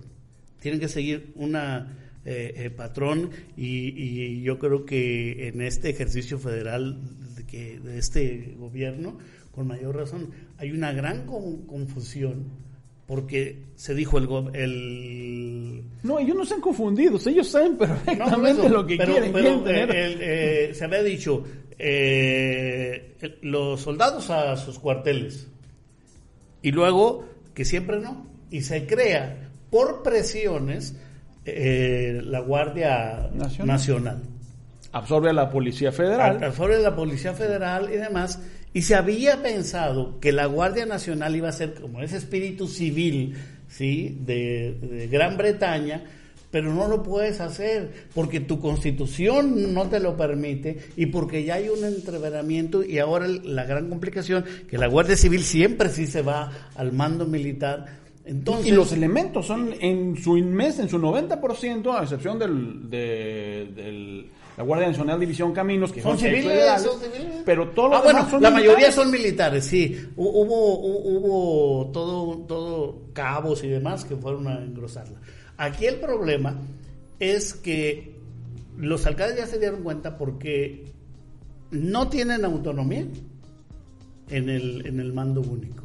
[0.60, 6.38] tienen que seguir una eh, eh, patrón y, y yo creo que en este ejercicio
[6.38, 6.98] federal
[7.36, 9.18] de, que, de este gobierno,
[9.52, 12.44] con mayor razón, hay una gran con- confusión
[13.06, 17.18] porque se dijo el, el No, ellos no se han confundido.
[17.26, 19.32] Ellos saben no, perfectamente eso, lo que pero- quieren.
[19.32, 20.18] pero, quieren tener- eh, el,
[20.70, 21.42] eh, se había dicho
[21.82, 25.48] eh, los soldados a sus cuarteles
[26.62, 27.24] y luego
[27.54, 30.94] que siempre no y se crea por presiones
[31.46, 33.66] eh, la Guardia Nacional.
[33.66, 34.22] Nacional,
[34.92, 36.42] Absorbe a la Policía Federal.
[36.42, 38.40] al favor de la Policía Federal y demás
[38.74, 43.36] Y se había pensado que la Guardia Nacional iba a ser como ese espíritu civil,
[43.68, 44.18] ¿sí?
[44.20, 46.04] De, de Gran Bretaña,
[46.50, 51.54] pero no lo puedes hacer porque tu constitución no te lo permite y porque ya
[51.54, 56.22] hay un entreveramiento y ahora la gran complicación que la Guardia Civil siempre sí se
[56.22, 57.86] va al mando militar.
[58.24, 63.68] Entonces, y los elementos son en su inmensa, en su 90%, a excepción del, de,
[63.74, 64.26] del
[64.56, 67.42] la Guardia Nacional División Caminos, que son, son civiles, son civiles.
[67.46, 68.52] pero todos los Ah, bueno, son la militares.
[68.76, 69.96] mayoría son militares, sí.
[70.16, 75.18] Hu- Hubo, hu- hubo todo, todo cabos y demás que fueron a engrosarla.
[75.62, 76.58] Aquí el problema
[77.18, 78.14] es que
[78.78, 80.86] los alcaldes ya se dieron cuenta porque
[81.70, 83.06] no tienen autonomía
[84.30, 85.84] en el, en el mando único,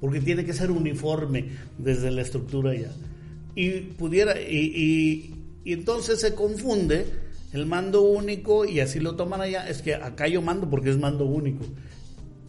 [0.00, 2.90] porque tiene que ser uniforme desde la estructura ya.
[3.54, 7.06] Y pudiera, y, y- y entonces se confunde
[7.52, 10.98] el mando único y así lo toman allá, es que acá yo mando porque es
[10.98, 11.64] mando único.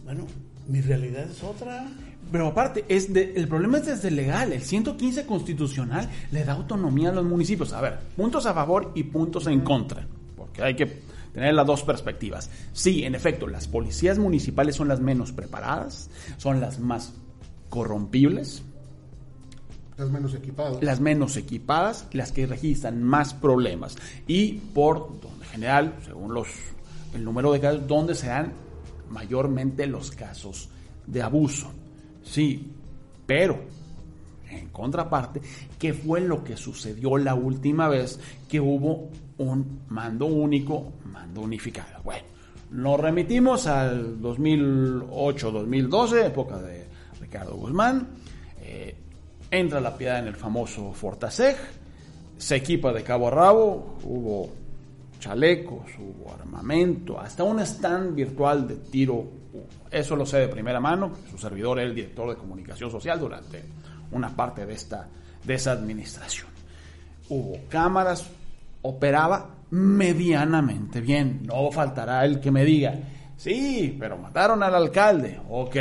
[0.04, 0.26] Bueno,
[0.66, 1.86] mi realidad es otra.
[2.34, 4.52] Pero aparte, es de, el problema es desde legal.
[4.52, 7.72] El 115 constitucional le da autonomía a los municipios.
[7.72, 10.04] A ver, puntos a favor y puntos en contra.
[10.36, 11.00] Porque hay que
[11.32, 12.50] tener las dos perspectivas.
[12.72, 17.14] Sí, en efecto, las policías municipales son las menos preparadas, son las más
[17.68, 18.64] corrompibles,
[19.92, 20.80] Estás menos equipado.
[20.82, 23.96] las menos equipadas, las que registran más problemas.
[24.26, 26.48] Y por en general, según los
[27.14, 28.54] el número de casos, donde se dan
[29.08, 30.68] mayormente los casos
[31.06, 31.70] de abuso.
[32.24, 32.72] Sí,
[33.26, 33.60] pero
[34.50, 35.40] en contraparte,
[35.78, 38.18] ¿qué fue lo que sucedió la última vez
[38.48, 42.02] que hubo un mando único, mando unificado?
[42.02, 42.24] Bueno,
[42.70, 46.86] nos remitimos al 2008-2012, época de
[47.20, 48.08] Ricardo Guzmán.
[48.60, 48.96] eh,
[49.50, 51.56] entra la piedad en el famoso Fortaseg,
[52.36, 54.50] se equipa de cabo a rabo, hubo
[55.24, 59.24] chalecos, hubo armamento, hasta un stand virtual de tiro.
[59.90, 63.62] Eso lo sé de primera mano, su servidor era el director de comunicación social durante
[64.12, 65.08] una parte de esta
[65.46, 66.48] esa administración.
[67.30, 68.28] Hubo cámaras,
[68.82, 71.40] operaba medianamente bien.
[71.44, 72.94] No faltará el que me diga,
[73.36, 75.40] sí, pero mataron al alcalde.
[75.48, 75.76] Ok.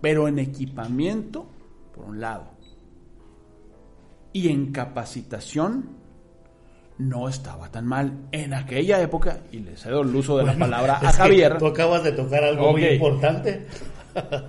[0.00, 1.46] Pero en equipamiento,
[1.94, 2.50] por un lado,
[4.32, 5.97] y en capacitación,
[6.98, 8.12] no estaba tan mal.
[8.32, 12.02] En aquella época, y le cedo el uso de la palabra a Javier, Tú acabas
[12.04, 13.66] de tocar algo muy importante.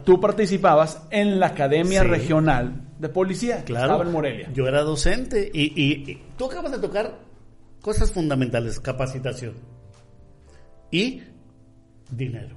[0.03, 2.07] tú participabas en la Academia Sí.
[2.07, 3.85] Regional de Policía, Claro.
[3.93, 4.49] estaba en Morelia.
[4.53, 7.19] Yo era docente y, y- y tú acabas de tocar
[7.81, 9.53] cosas fundamentales, capacitación
[10.91, 11.21] y
[12.11, 12.55] dinero.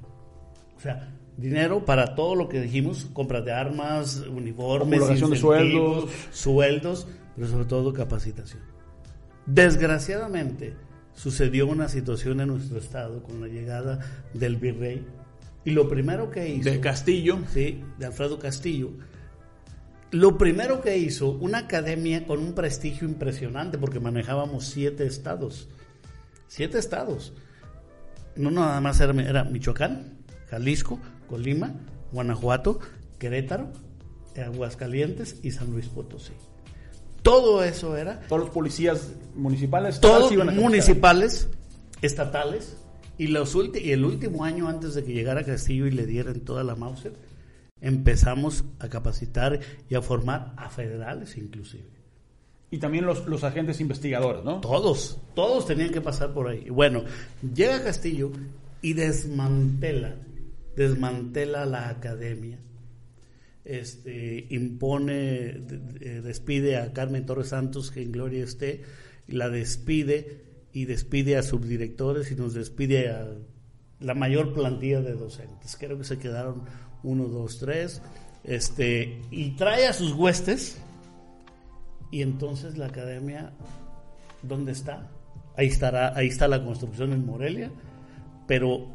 [0.76, 6.10] O sea, dinero para todo lo que dijimos, compras de armas, uniformes, de sueldos.
[6.32, 8.62] sueldos, pero sobre todo capacitación.
[9.46, 10.74] Desgraciadamente
[11.14, 14.00] sucedió una situación en nuestro estado con la llegada
[14.34, 15.04] del virrey
[15.64, 17.38] y lo primero que hizo De Castillo.
[17.52, 18.90] sí, de Alfredo Castillo.
[20.10, 25.68] Lo primero que hizo, una academia con un prestigio impresionante, porque manejábamos siete estados.
[26.48, 27.32] Siete estados.
[28.36, 30.18] No nada más era, era Michoacán,
[30.50, 31.74] Jalisco, Colima,
[32.12, 32.78] Guanajuato,
[33.18, 33.72] Querétaro,
[34.36, 36.32] Aguascalientes y San Luis Potosí.
[37.22, 40.00] Todo eso era Todos los policías municipales.
[40.00, 41.48] todos municipales,
[42.02, 42.76] estatales,
[43.18, 46.64] y, los y el último año antes de que llegara Castillo y le dieran toda
[46.64, 47.12] la Mauser,
[47.80, 51.84] empezamos a capacitar y a formar a federales inclusive.
[52.70, 54.60] Y también los, los agentes investigadores, ¿no?
[54.60, 56.70] Todos, todos tenían que pasar por ahí.
[56.70, 57.04] Bueno,
[57.54, 58.32] llega Castillo
[58.80, 60.16] y desmantela,
[60.74, 62.58] desmantela la academia.
[63.64, 68.82] Este, impone, de- despide a Carmen Torres Santos, que en gloria esté,
[69.28, 70.42] la despide
[70.72, 73.28] y despide a subdirectores y nos despide a
[74.00, 75.76] la mayor plantilla de docentes.
[75.78, 76.62] Creo que se quedaron
[77.04, 78.02] uno, dos, tres.
[78.44, 80.78] Este, y trae a sus huestes
[82.10, 83.52] y entonces la academia,
[84.42, 85.08] ¿dónde está?
[85.56, 87.70] Ahí estará, ahí está la construcción en Morelia,
[88.48, 88.88] pero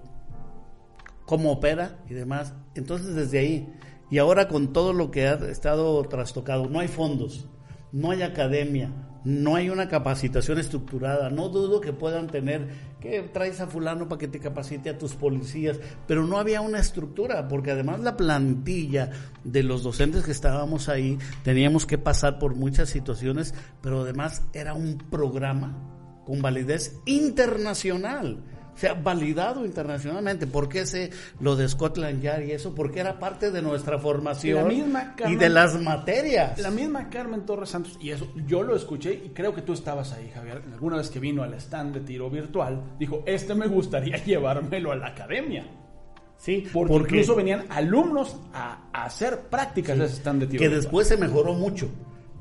[1.25, 2.53] cómo opera y demás.
[2.75, 3.73] Entonces desde ahí,
[4.09, 7.47] y ahora con todo lo que ha estado trastocado, no hay fondos,
[7.91, 8.91] no hay academia,
[9.23, 12.69] no hay una capacitación estructurada, no dudo que puedan tener,
[13.01, 16.79] que traes a fulano para que te capacite a tus policías, pero no había una
[16.79, 19.11] estructura, porque además la plantilla
[19.43, 24.73] de los docentes que estábamos ahí, teníamos que pasar por muchas situaciones, pero además era
[24.73, 25.75] un programa
[26.25, 28.43] con validez internacional.
[28.77, 30.47] Sea, validado internacionalmente.
[30.47, 31.09] ¿Por qué sé
[31.39, 32.73] lo de Scotland Yard y eso?
[32.73, 34.71] Porque era parte de nuestra formación
[35.27, 36.59] y de las materias.
[36.59, 40.13] La misma Carmen Torres Santos, y eso yo lo escuché y creo que tú estabas
[40.13, 40.61] ahí, Javier.
[40.71, 44.95] Alguna vez que vino al stand de tiro virtual, dijo, este me gustaría llevármelo a
[44.95, 45.65] la academia.
[46.37, 50.59] Sí, porque, incluso venían alumnos a, a hacer prácticas de ese stand de tiro.
[50.59, 50.83] Que virtual.
[50.83, 51.89] después se mejoró mucho.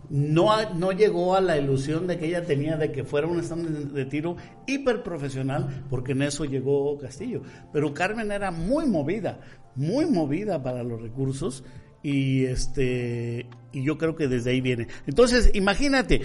[0.08, 3.68] No, no llegó a la ilusión de que ella tenía de que fuera un stand
[3.68, 4.36] de, de tiro
[4.66, 7.42] hiper profesional, porque en eso llegó Castillo.
[7.72, 9.40] Pero Carmen era muy movida,
[9.74, 11.64] muy movida para los recursos
[12.02, 14.88] y este y yo creo que desde ahí viene.
[15.06, 16.22] Entonces, imagínate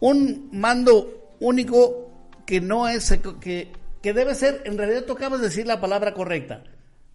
[0.00, 2.10] un mando único
[2.44, 3.70] que no es que
[4.02, 6.64] que debe ser, en realidad tú acabas de decir la palabra correcta.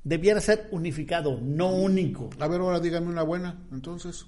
[0.04, 2.30] Debiera ser unificado, no único.
[2.40, 4.26] A ver, ahora dígame una buena, entonces.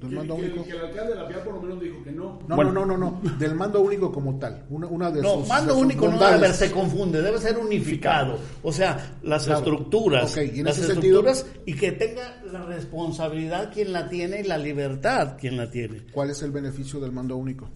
[0.00, 0.64] Del mando único.
[0.64, 2.38] el alcalde de la Piedad por lo menos dijo que no.
[2.46, 3.30] No, Bueno, no, no, no, no.
[3.38, 4.64] Del mando único como tal.
[4.70, 5.48] Una, una de No, sus.
[5.48, 8.38] mando de único no, ver, se confunde, debe ser unificado.
[8.62, 9.58] O sea, las Claro.
[9.58, 14.08] estructuras, Ok, y en las ese sentido- estructuras y que tenga la responsabilidad quien la
[14.08, 16.04] tiene y la libertad quien la tiene.
[16.12, 17.68] ¿Cuál es el beneficio del mando único?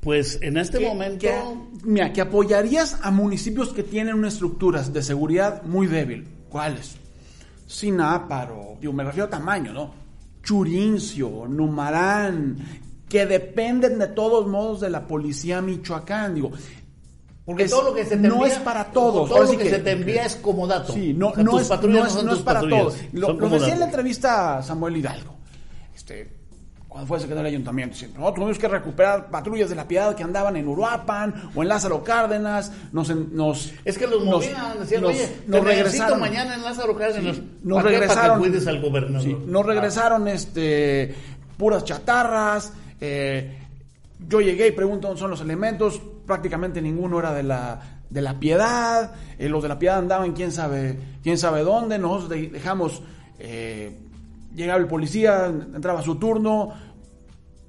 [0.00, 1.42] Pues en este que- momento, que-
[1.84, 6.26] mira, que apoyarías a municipios que tienen una estructura de seguridad muy débil.
[6.48, 6.96] ¿Cuáles?
[7.66, 9.94] Sináparo, digo, me refiero a tamaño, ¿no?
[10.52, 12.56] Churincio, Numarán,
[13.06, 16.50] que dependen de todos modos de la policía Michoacán, digo.
[17.44, 19.28] porque es- todo lo que se te no envía- es para todos.
[19.28, 20.92] Todo lo que, se te envía es como dato.
[20.94, 22.96] Sí, no, O sea, no, tus es, no es- no es para todos.
[23.12, 25.34] Lo, lo decía en la entrevista Samuel Hidalgo,
[25.94, 26.37] este,
[26.88, 30.22] cuando fue secretario del ayuntamiento, diciendo, no, tuvimos que recuperar patrullas de la piedad que
[30.22, 35.02] andaban en Uruapan o en Lázaro Cárdenas, nos, nos Es que los nos- movían, decían,
[35.02, 37.36] nos- oye, nos regresaron mañana en Lázaro Cárdenas.
[37.62, 37.98] nos ¿Para qué?
[37.98, 38.42] Para regresaron.
[38.42, 39.22] que cuides al gobernador.
[39.22, 41.14] Sí, nos regresaron este
[41.58, 43.58] puras chatarras eh,
[44.28, 46.00] yo llegué y pregunto dónde son los elementos.
[46.26, 47.80] Prácticamente ninguno era de la
[48.10, 49.12] de la piedad.
[49.38, 51.98] Eh, los de la piedad andaban quién sabe quién sabe dónde.
[51.98, 53.02] Nosotros de- dejamos
[53.38, 53.96] eh,
[54.58, 56.72] llegaba el policía entraba a su turno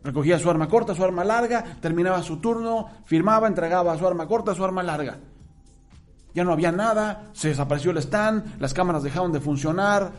[0.03, 4.53] recogía su arma corta su arma larga terminaba su turno firmaba entregaba su arma corta
[4.55, 5.17] su arma larga
[6.33, 10.11] ya no había nada, se desapareció el stand, las cámaras dejaron de funcionar.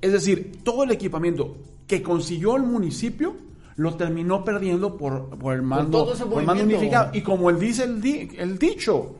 [0.00, 3.36] Es decir, todo el equipamiento que consiguió el municipio
[3.76, 7.10] lo terminó perdiendo por, por el mando, por el mando unificado.
[7.16, 9.14] Y como él dice el, di- el dicho,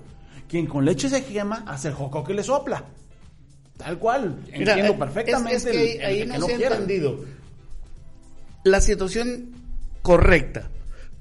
[0.49, 2.83] quien con leche se quema, hace el joco que le sopla.
[3.81, 5.55] Tal cual, Mira, entiendo eh, perfectamente.
[5.57, 7.25] Es, es que el- ahí, el ahí que no se ha entendido.
[8.65, 9.51] La situación
[10.03, 10.69] correcta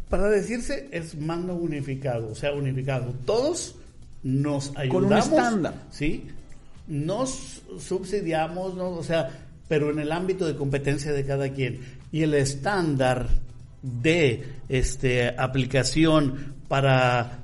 [0.10, 3.14] para decirse es mando unificado, o sea, unificado.
[3.26, 3.76] Todos
[4.24, 5.12] nos ayudamos.
[5.12, 5.74] un estándar.
[5.91, 6.28] ¿Sí?
[6.88, 8.89] Nos subsidiamos, ¿no?
[8.89, 9.30] o sea,
[9.68, 11.80] pero en el ámbito de competencia de cada quien.
[12.12, 13.28] Y el estándar
[13.84, 17.39] de este aplicación para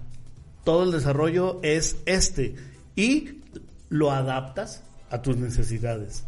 [0.63, 2.55] todo el desarrollo es este
[2.95, 3.41] y
[3.89, 6.25] lo adaptas a tus necesidades.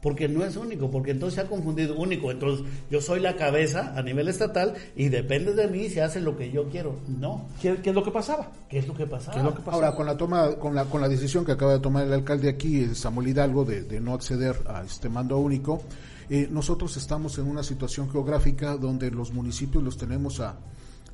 [0.00, 2.32] Porque no es único, porque entonces se ha confundido único.
[2.32, 6.36] Entonces yo soy la cabeza a nivel estatal y depende de mí si hace lo
[6.36, 6.96] que yo quiero.
[7.06, 7.46] No.
[7.60, 8.50] ¿Qué, qué es lo que pasaba?
[8.68, 9.30] ¿Qué es lo que pasa?
[9.30, 9.76] ¿Qué es lo que pasaba?
[9.76, 12.48] Ahora, con la toma, con la, con la decisión que acaba de tomar el alcalde
[12.48, 15.82] aquí, Samuel Hidalgo, de, de no acceder a este mando único,
[16.28, 20.56] eh, nosotros estamos en una situación geográfica donde los municipios los tenemos a,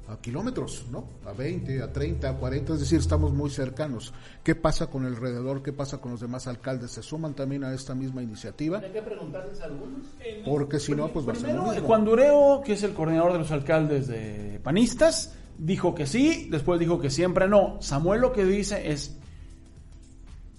[0.09, 1.05] a kilómetros, ¿no?
[1.27, 4.15] A 20, a 30, a 40, es decir, estamos muy cercanos.
[4.43, 5.63] ¿Qué pasa con el alrededor?
[5.63, 6.93] ¿Qué pasa con los demás alcaldes?
[6.93, 8.79] ¿Se suman también a esta misma iniciativa?
[8.79, 10.07] Hay que preguntarles a algunos.
[10.47, 11.81] Porque si no, pues va a ser.
[11.81, 16.81] Juan Dureo, que es el coordinador de los alcaldes de panistas, dijo que sí, después
[16.81, 17.77] dijo que siempre no.
[17.83, 19.19] Samuel lo que dice es,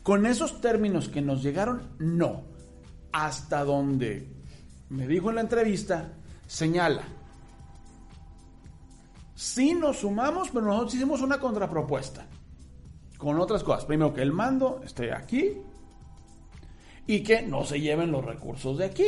[0.04, 2.44] con esos términos que nos llegaron, no.
[3.12, 4.28] Hasta donde
[4.90, 6.14] me dijo en la entrevista,
[6.46, 7.19] señala.
[9.40, 12.26] Sí nos sumamos, pero nosotros hicimos una contrapropuesta.
[13.18, 13.86] Con otras cosas.
[13.86, 15.54] Primero, que el mando esté aquí
[17.08, 19.06] y que no se lleven los recursos de aquí.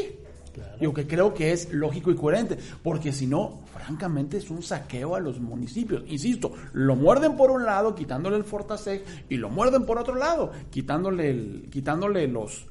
[0.80, 5.16] Yo que creo que es lógico y coherente, porque si no, francamente es un saqueo
[5.16, 6.04] a los municipios.
[6.08, 10.54] Insisto, lo muerden por un lado, quitándole el Fortaseg, y lo muerden por otro lado,
[10.70, 12.68] quitándole, el, quitándole los...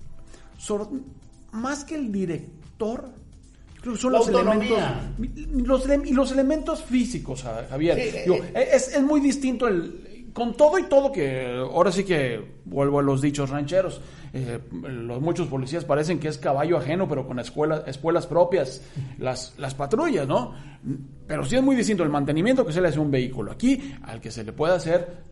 [0.56, 0.88] sobre-
[1.52, 3.10] más que el director,
[3.80, 5.12] creo que son La los autonomía.
[5.18, 5.66] elementos...
[5.66, 7.98] Los, y los elementos físicos, a- Javier.
[8.00, 10.06] Sí, Digo, eh, es, es muy distinto el...
[10.32, 14.00] Con todo y todo que ahora sí que vuelvo a los dichos rancheros,
[14.32, 18.80] eh, los muchos policías parecen que es caballo ajeno, pero con escuelas, escuelas propias,
[19.18, 20.54] las, las patrullas, ¿no?
[21.26, 23.92] Pero sí es muy distinto el mantenimiento que se le hace a un vehículo aquí
[24.04, 25.24] al que se le puede hacer,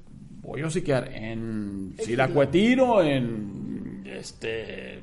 [0.43, 5.01] voy a hociquear, en Siracuetiro, en este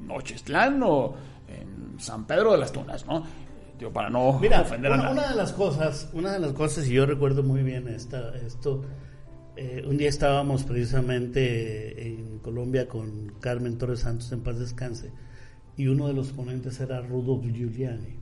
[0.00, 1.14] Nochistlán o
[1.60, 3.24] en San Pedro de las Tunas, ¿no?
[3.78, 5.18] Digo, para no Mira, ofender a una, nadie.
[5.18, 8.84] una de las cosas, una de las cosas, y yo recuerdo muy bien esta, esto,
[9.56, 15.10] eh, un día estábamos precisamente en Colombia con Carmen Torres Santos en paz descanse,
[15.76, 18.21] y uno de los ponentes era Rudolf Giuliani.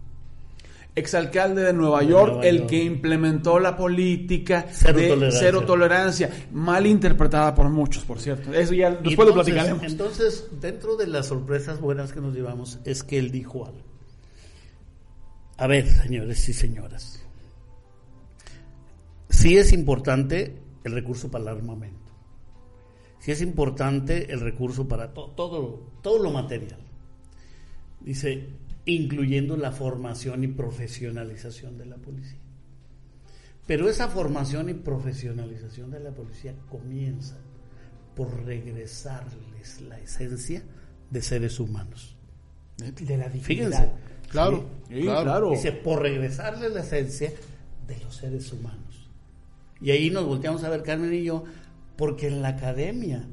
[0.95, 2.71] Exalcalde de Nueva York, Nueva el York.
[2.71, 5.41] que implementó la política Cero de tolerancia.
[5.41, 8.53] cero tolerancia, mal interpretada por muchos, por cierto.
[8.53, 9.83] Eso ya después lo platicaremos.
[9.85, 13.83] Entonces, dentro de las sorpresas buenas que nos llevamos, es que él dijo algo.
[15.57, 17.23] A ver, señores y señoras.
[19.29, 21.99] Sí es importante el recurso para el armamento.
[23.21, 26.81] Sí es importante el recurso para to- todo, todo lo material.
[28.01, 28.49] Dice,
[28.85, 32.39] incluyendo la formación y profesionalización de la policía.
[33.67, 37.37] Pero esa formación y profesionalización de la policía comienza
[38.17, 40.63] por regresarles la esencia
[41.11, 42.17] de seres humanos.
[42.77, 43.91] De la Fíjense.
[44.29, 45.23] Claro, Sí, claro.
[45.23, 45.51] claro.
[45.51, 47.33] Dice, por regresarles la esencia
[47.87, 49.11] de los seres humanos.
[49.81, 51.45] Y ahí nos volteamos a ver, Carmen y yo,
[51.97, 53.27] porque en la academia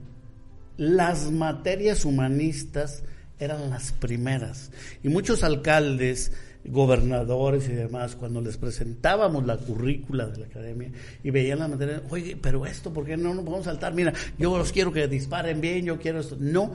[0.78, 3.04] las materias humanistas
[3.40, 4.72] eran las primeras.
[5.04, 6.32] Y muchos alcaldes,
[6.66, 10.92] gobernadores y demás, cuando les presentábamos la currícula de la academia
[11.24, 13.94] y veían la materia, oye, pero esto, ¿por qué no nos podemos saltar?
[13.94, 16.36] Mira, yo los quiero que disparen bien, yo quiero esto.
[16.40, 16.74] No,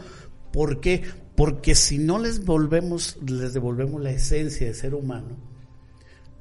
[0.52, 1.02] ¿por qué?
[1.36, 5.36] Porque si no les volvemos, les devolvemos la esencia de ser humano,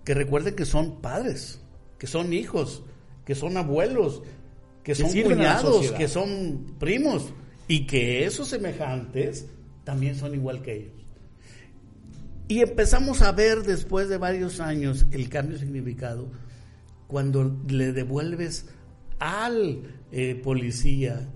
[0.03, 1.61] que recuerden que son padres,
[1.97, 2.83] que son hijos,
[3.25, 4.23] que son abuelos,
[4.83, 7.33] que son cuñados, que son primos
[7.67, 9.47] y que esos semejantes
[9.83, 10.93] también son igual que ellos.
[12.47, 16.27] Y empezamos a ver después de varios años el cambio significado
[17.07, 18.65] cuando le devuelves
[19.19, 21.29] al eh, policía,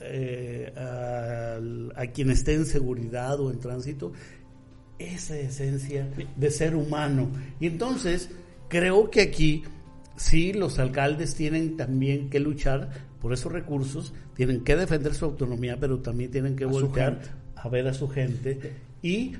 [0.00, 4.12] eh, al- a quien esté en seguridad o en tránsito,
[4.98, 7.28] esa esencia de ser humano.
[7.58, 8.30] Y entonces
[8.68, 9.64] creo que aquí
[10.16, 12.90] sí los alcaldes tienen también que luchar
[13.20, 17.20] por esos recursos, tienen que defender su autonomía, pero también tienen que su voltear.
[17.62, 19.32] A ver a su gente y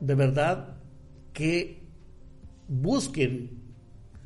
[0.00, 0.76] de verdad
[1.32, 1.80] que
[2.68, 3.50] busquen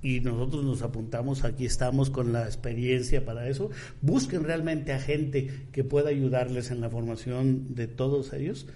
[0.00, 5.50] y nosotros nos apuntamos, aquí estamos con la experiencia para eso, busquen realmente a gente
[5.72, 8.66] que pueda ayudarles en la formación de todos ellos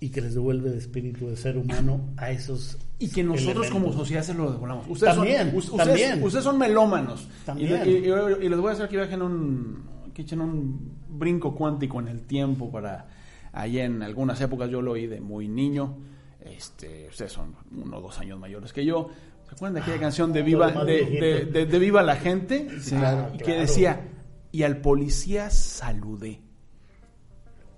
[0.00, 3.92] y que les devuelve el espíritu de ser humano a esos Y que nosotros como
[3.92, 4.86] sociedad se lo devolvamos.
[4.88, 6.22] Ustedes También, son, us- ustedes, también.
[6.24, 7.28] ustedes son melómanos.
[7.44, 7.82] También.
[7.86, 9.82] Y, y- y- y les voy a hacer que viajen un,
[10.14, 13.06] que echen un brinco cuántico en el tiempo para
[13.52, 15.98] allá en algunas épocas yo lo oí de muy niño.
[16.40, 19.10] Este, ustedes son uno o dos años mayores que yo.
[19.48, 21.20] ¿Se acuerdan de aquella canción de Viva, de, viejitos.
[21.20, 22.68] de- de- de Viva la gente?
[22.80, 22.96] Sí.
[22.96, 23.60] claro, y que claro.
[23.60, 24.08] decía,
[24.50, 26.40] y al policía saludé.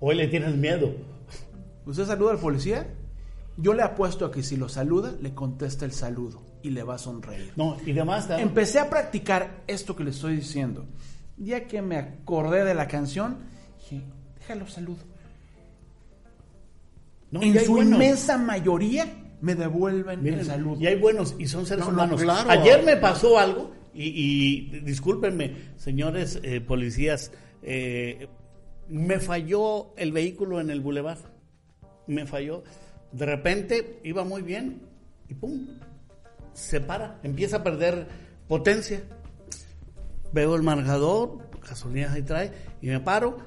[0.01, 0.93] Hoy le tienes miedo.
[1.87, 2.87] ¿Usted saluda al policía?
[3.57, 6.95] Yo le apuesto a que si lo saluda, le contesta el saludo y le va
[6.97, 7.53] a sonreír.
[7.57, 8.49] No, y demás también.
[8.49, 10.87] Empecé a practicar esto que le estoy diciendo.
[11.37, 13.39] Ya que me acordé de la canción,
[13.79, 14.03] dije,
[14.39, 14.99] déjalo saludo.
[17.35, 17.95] No, en hay su buenos.
[17.95, 19.07] inmensa mayoría
[19.41, 20.81] me devuelven Miren, el saludo.
[20.81, 22.23] Y hay buenos y son seres No, no, humanos.
[22.23, 22.49] claro.
[22.49, 27.33] Ayer me pasó algo y, y discúlpenme, señores eh, policías,
[27.63, 28.29] eh,
[28.89, 31.19] me falló el vehículo en el bulevar.
[32.07, 32.63] Me falló.
[33.11, 34.83] De repente iba muy bien
[35.29, 35.67] y pum,
[36.53, 38.07] se para, empieza a perder
[38.47, 39.03] potencia.
[40.33, 43.39] Veo el marcador, gasolina ahí trae y me paro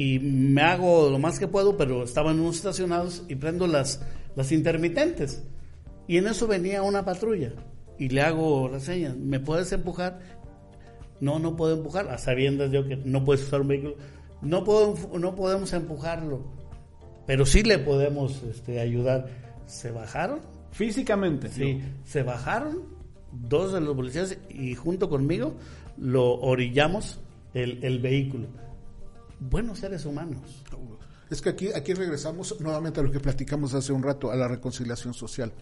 [0.00, 4.00] y me hago lo más que puedo, pero estaban unos estacionados y prendo las,
[4.34, 5.42] las intermitentes.
[6.08, 7.52] Y en eso venía una patrulla
[7.98, 10.20] y le hago la seña, ¿me puedes empujar?
[11.20, 13.96] No, no puedo empujar, a sabiendas yo que no puedes usar un vehículo.
[14.40, 16.46] No, puedo, no podemos empujarlo,
[17.26, 19.28] pero sí le podemos este, ayudar.
[19.66, 20.40] ¿Se bajaron?
[20.70, 21.50] Físicamente.
[21.50, 22.84] Sí, se bajaron
[23.32, 25.56] dos de los policías y junto conmigo
[25.98, 27.20] lo orillamos
[27.52, 28.46] el, el vehículo.
[29.40, 30.62] Buenos seres humanos.
[31.30, 34.48] Es que aquí, aquí regresamos nuevamente a lo que platicamos hace un rato, a la
[34.48, 35.52] reconciliación social.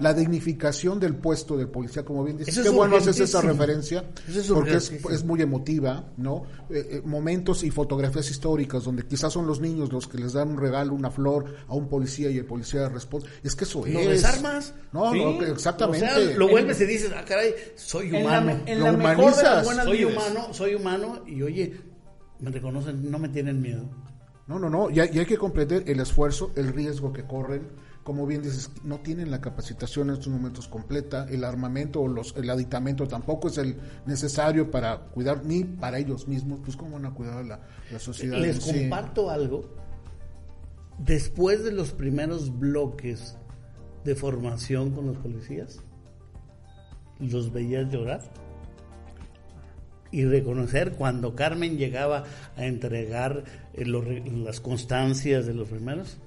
[0.00, 4.04] La dignificación del puesto del policía, como bien dices, Eso qué bueno haces esa referencia,
[4.28, 6.42] es porque es, es muy emotiva, ¿no?
[6.70, 10.48] Eh, eh, momentos y fotografías históricas donde quizás son los niños los que les dan
[10.50, 13.28] un regalo, una flor a un policía y el policía responde.
[13.44, 14.08] Es que eso ¿Lo es.
[14.08, 14.74] desarmas?
[14.92, 15.18] No, Sí.
[15.24, 16.04] no, exactamente.
[16.04, 18.60] O sea, lo vuelves y dices, ah, caray, soy En la, humano.
[18.66, 19.44] en Lo la mejor de humanizas.
[19.44, 21.80] las buenas soy humano, soy humano y oye,
[22.42, 23.84] me reconocen, no me tienen miedo.
[24.48, 27.68] No, no, no, y hay, y hay que comprender el esfuerzo, el riesgo que corren.
[28.02, 32.36] Como bien dices, no tienen la capacitación en estos momentos completa, el armamento o los,
[32.36, 33.76] el aditamento tampoco es el
[34.06, 37.60] necesario para cuidar ni para ellos mismos, pues cómo van a cuidar a la,
[37.92, 38.38] la sociedad.
[38.38, 38.80] Les sí?
[38.80, 39.64] comparto algo.
[40.98, 43.36] Después de los primeros bloques
[44.02, 45.78] de formación con los policías,
[47.20, 48.20] los veías llorar
[50.12, 52.24] y reconocer cuando Carmen llegaba
[52.56, 53.44] a entregar
[53.74, 56.18] eh, los las constancias de los primeros,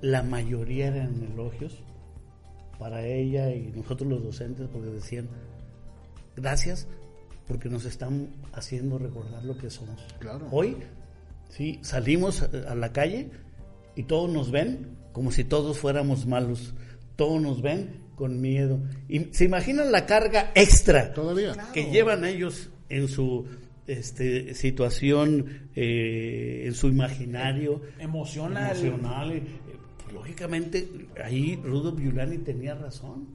[0.00, 1.74] la mayoría eran elogios
[2.78, 5.28] para ella y nosotros los docentes porque decían,
[6.34, 6.88] gracias
[7.46, 10.00] porque nos están haciendo recordar lo que somos.
[10.18, 10.48] Claro.
[10.50, 10.76] Hoy,
[11.48, 13.30] sí, salimos a la calle
[13.94, 16.74] y todos nos ven como si todos fuéramos malos.
[17.16, 18.80] Todos nos ven con miedo.
[19.08, 21.54] Y se imaginan la carga extra Todavía.
[21.72, 23.46] que llevan ellos en su
[23.86, 28.76] este, situación, eh, en su imaginario Emocional.
[28.76, 29.32] emocional.
[29.32, 29.42] Eh,
[30.02, 30.88] pues, lógicamente,
[31.22, 33.28] ahí Rudolf Giuliani tenía razón.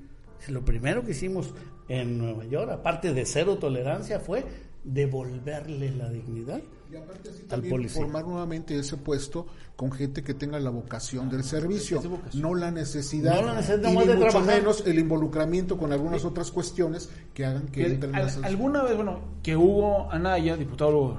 [0.50, 1.54] Lo primero que hicimos
[1.88, 4.44] en Nueva York, aparte de cero tolerancia, fue
[4.84, 6.62] devolverle la dignidad
[6.92, 8.02] Y aparte así al también policía.
[8.02, 12.42] formar nuevamente ese puesto con gente que tenga la vocación del servicio, es vocación.
[12.42, 14.56] no la necesidad, No la necesidad y ni de mucho trabajar.
[14.60, 18.84] menos el involucramiento con algunas otras cuestiones que hagan que El- entren al- esas- alguna
[18.84, 21.18] vez, bueno, que Hugo Anaya, diputado,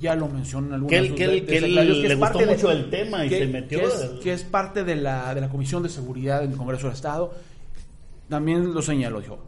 [0.00, 1.74] ya lo mencionó en algunas Que él- de que él- de- que él
[2.08, 4.42] le gustó de- mucho el tema y que- se metió Que es, al- que es
[4.42, 7.32] parte de la, de la Comisión de Seguridad del Congreso del Estado.
[8.28, 9.38] También lo señaló, dijo.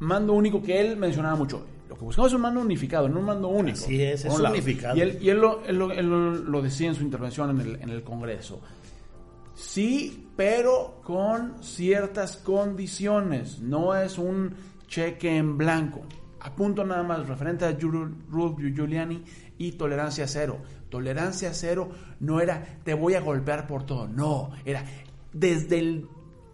[0.00, 1.64] Mando único que él mencionaba mucho.
[1.88, 3.78] Lo que buscamos es un mando unificado, no un mando único.
[3.78, 4.96] Así es, es unificado.
[4.96, 7.60] Y él, y él lo, él lo- él lo- lo decía en su intervención en
[7.60, 8.60] el, en el Congreso.
[9.54, 13.60] Sí, pero con ciertas condiciones.
[13.60, 14.54] No es un
[14.86, 16.02] cheque en blanco.
[16.40, 19.22] Apunto nada más referente a Rudolph Giuliani
[19.58, 20.58] y tolerancia cero.
[20.88, 24.06] Tolerancia cero no era te voy a golpear por todo.
[24.06, 24.84] No, era
[25.32, 26.06] desde el-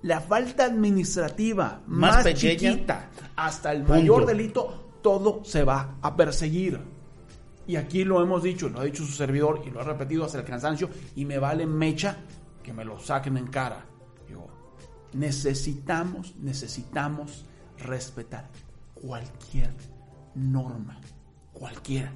[0.02, 3.92] la falta administrativa Más más, pequeña, chiquita hasta el punto.
[3.94, 6.80] mayor delito, todo se va a perseguir.
[7.66, 10.38] Y aquí lo hemos dicho, lo ha dicho su servidor y lo ha repetido hasta
[10.38, 12.16] el cansancio y me vale mecha
[12.62, 13.84] que me lo saquen en cara.
[15.12, 17.44] Necesitamos, necesitamos
[17.78, 18.48] respetar
[18.94, 19.72] cualquier
[20.34, 20.98] norma,
[21.52, 22.10] cualquiera.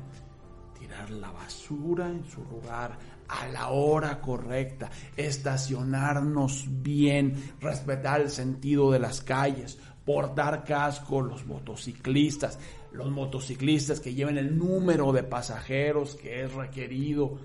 [0.77, 8.91] Tirar la basura en su lugar a la hora correcta, estacionarnos bien, respetar el sentido
[8.91, 9.79] de las calles,
[10.09, 12.59] portar casco los motociclistas,
[12.93, 17.39] los motociclistas que lleven el número de pasajeros que es requerido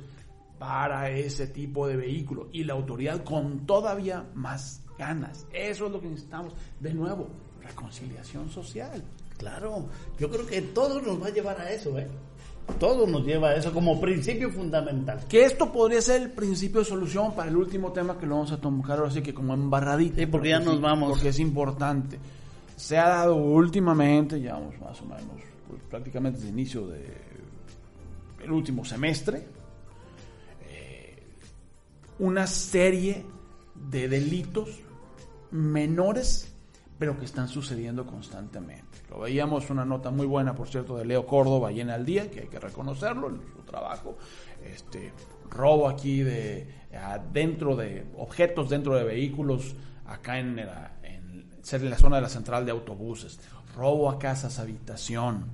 [0.58, 5.46] para ese tipo de vehículo y la autoridad con todavía más ganas.
[5.52, 6.54] Eso es lo que necesitamos.
[6.80, 7.28] De nuevo,
[7.62, 9.04] reconciliación social.
[9.38, 9.88] Claro,
[10.20, 12.08] yo creo que todo nos va a llevar a eso, ¿eh?
[12.80, 15.26] Todo nos lleva a eso como principio fundamental.
[15.28, 18.54] Que esto podría ser el principio de solución para el último tema que lo vamos
[18.54, 20.16] a tocar ahora sí que como embarradito.
[20.16, 21.10] Sí, porque ya nos vamos.
[21.10, 22.20] Porque es importante.
[22.76, 27.24] Se ha dado últimamente, ya más o menos, pues, prácticamente desde el inicio de
[28.44, 29.46] el último semestre,
[30.70, 31.24] eh,
[32.20, 33.26] una serie
[33.90, 34.70] de delitos
[35.52, 36.54] menores,
[37.00, 38.84] pero que están sucediendo constantemente.
[39.10, 42.42] Lo veíamos una nota muy buena, por cierto, de Leo Córdoba en al día, que
[42.42, 44.18] hay que reconocerlo en su trabajo.
[44.66, 45.12] Este
[45.50, 46.68] robo aquí de
[47.32, 50.92] dentro de objetos dentro de vehículos acá en, la-
[51.72, 53.40] en, en la zona de la central de autobuses,
[53.76, 55.46] robo a casas habitación,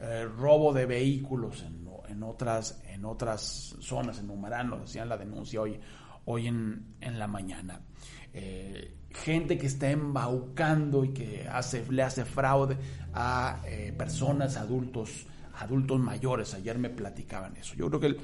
[0.00, 5.16] eh, robo de vehículos en, en otras en otras zonas, en Numarán, lo decían la
[5.16, 5.78] denuncia hoy
[6.24, 7.80] hoy en, en la mañana.
[8.34, 12.76] Eh, gente que está embaucando y que hace, le hace fraude
[13.14, 16.52] a eh, personas, adultos, adultos mayores.
[16.54, 17.74] Ayer me platicaban eso.
[17.76, 18.20] Yo creo que el-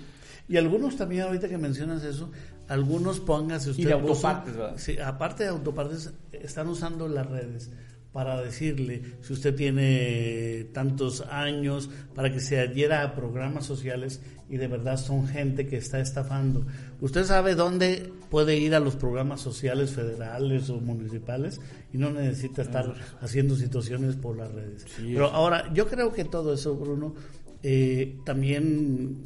[0.49, 2.31] Y algunos también, ahorita que mencionas eso,
[2.69, 3.83] algunos póngase usted.
[3.83, 4.75] Y de autopartes, ¿verdad?
[4.77, 7.71] Sí, aparte de autopartes, están usando las redes
[8.15, 14.57] para decirle si usted tiene tantos años, para que se adhiera a programas sociales y
[14.57, 16.65] de verdad son gente que está estafando.
[17.01, 21.61] Usted sabe dónde puede ir a los programas sociales federales o municipales
[21.93, 24.87] y no necesita estar haciendo situaciones por las redes.
[24.97, 27.17] Pero ahora, yo creo que todo eso, Bruno,
[27.65, 29.25] eh, también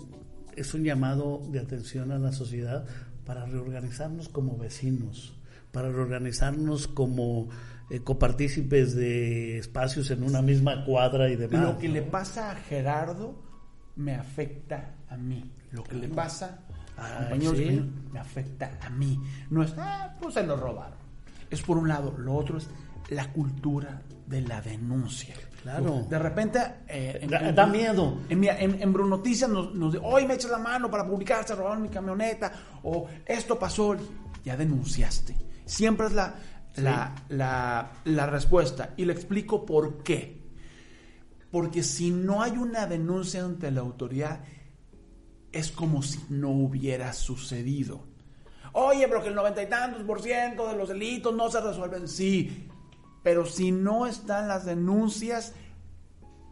[0.56, 2.86] es un llamado de atención a la sociedad
[3.28, 5.34] para reorganizarnos como vecinos,
[5.70, 7.50] para reorganizarnos como
[7.90, 11.60] eh, copartícipes de espacios en una misma cuadra y demás.
[11.62, 13.34] lo que le pasa a Gerardo
[13.96, 15.44] me afecta a mí.
[15.72, 16.60] Lo que le pasa
[16.96, 17.92] a Ah, compañeros sí.
[18.12, 19.20] me afecta a mí.
[19.50, 20.96] No es, ah, pues se lo robaron.
[21.50, 22.16] Es por un lado.
[22.16, 22.66] Lo otro es
[23.10, 25.34] la cultura de la denuncia.
[25.62, 26.06] Claro.
[26.08, 26.58] De repente...
[26.86, 28.18] eh, en- Da- miedo.
[28.28, 31.46] En, en, en Bruno Noticias nos, nos dice, hoy me echas la mano para publicar,
[31.46, 32.52] se robaron mi camioneta,
[32.82, 33.96] o esto pasó,
[34.44, 35.34] ya denunciaste.
[35.64, 36.34] Siempre es la,
[36.76, 38.94] la, la, la respuesta.
[38.96, 40.38] Y le explico por qué.
[41.50, 44.40] Porque si no hay una denuncia ante la autoridad,
[45.50, 48.06] es como si no hubiera sucedido.
[48.74, 52.06] Oye, pero que el noventa y tantos por ciento de los delitos no se resuelven.
[52.06, 52.67] Sí,
[53.28, 55.52] pero si no están las denuncias,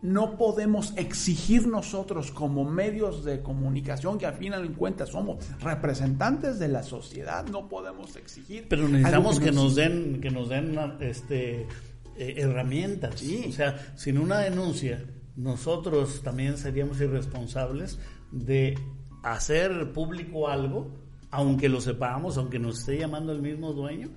[0.03, 6.59] no podemos exigir nosotros como medios de comunicación, que al final en cuentas somos representantes
[6.59, 8.67] de la sociedad, no podemos exigir.
[8.69, 13.25] Pero necesitamos que, nos den, que nos den este, eh, herramientas.
[13.49, 15.03] O sea, sin una denuncia,
[15.35, 17.99] nosotros también seríamos irresponsables
[18.33, 18.79] de
[19.23, 20.95] hacer público algo,
[21.31, 24.11] aunque lo sepamos, aunque nos esté llamando el mismo dueño,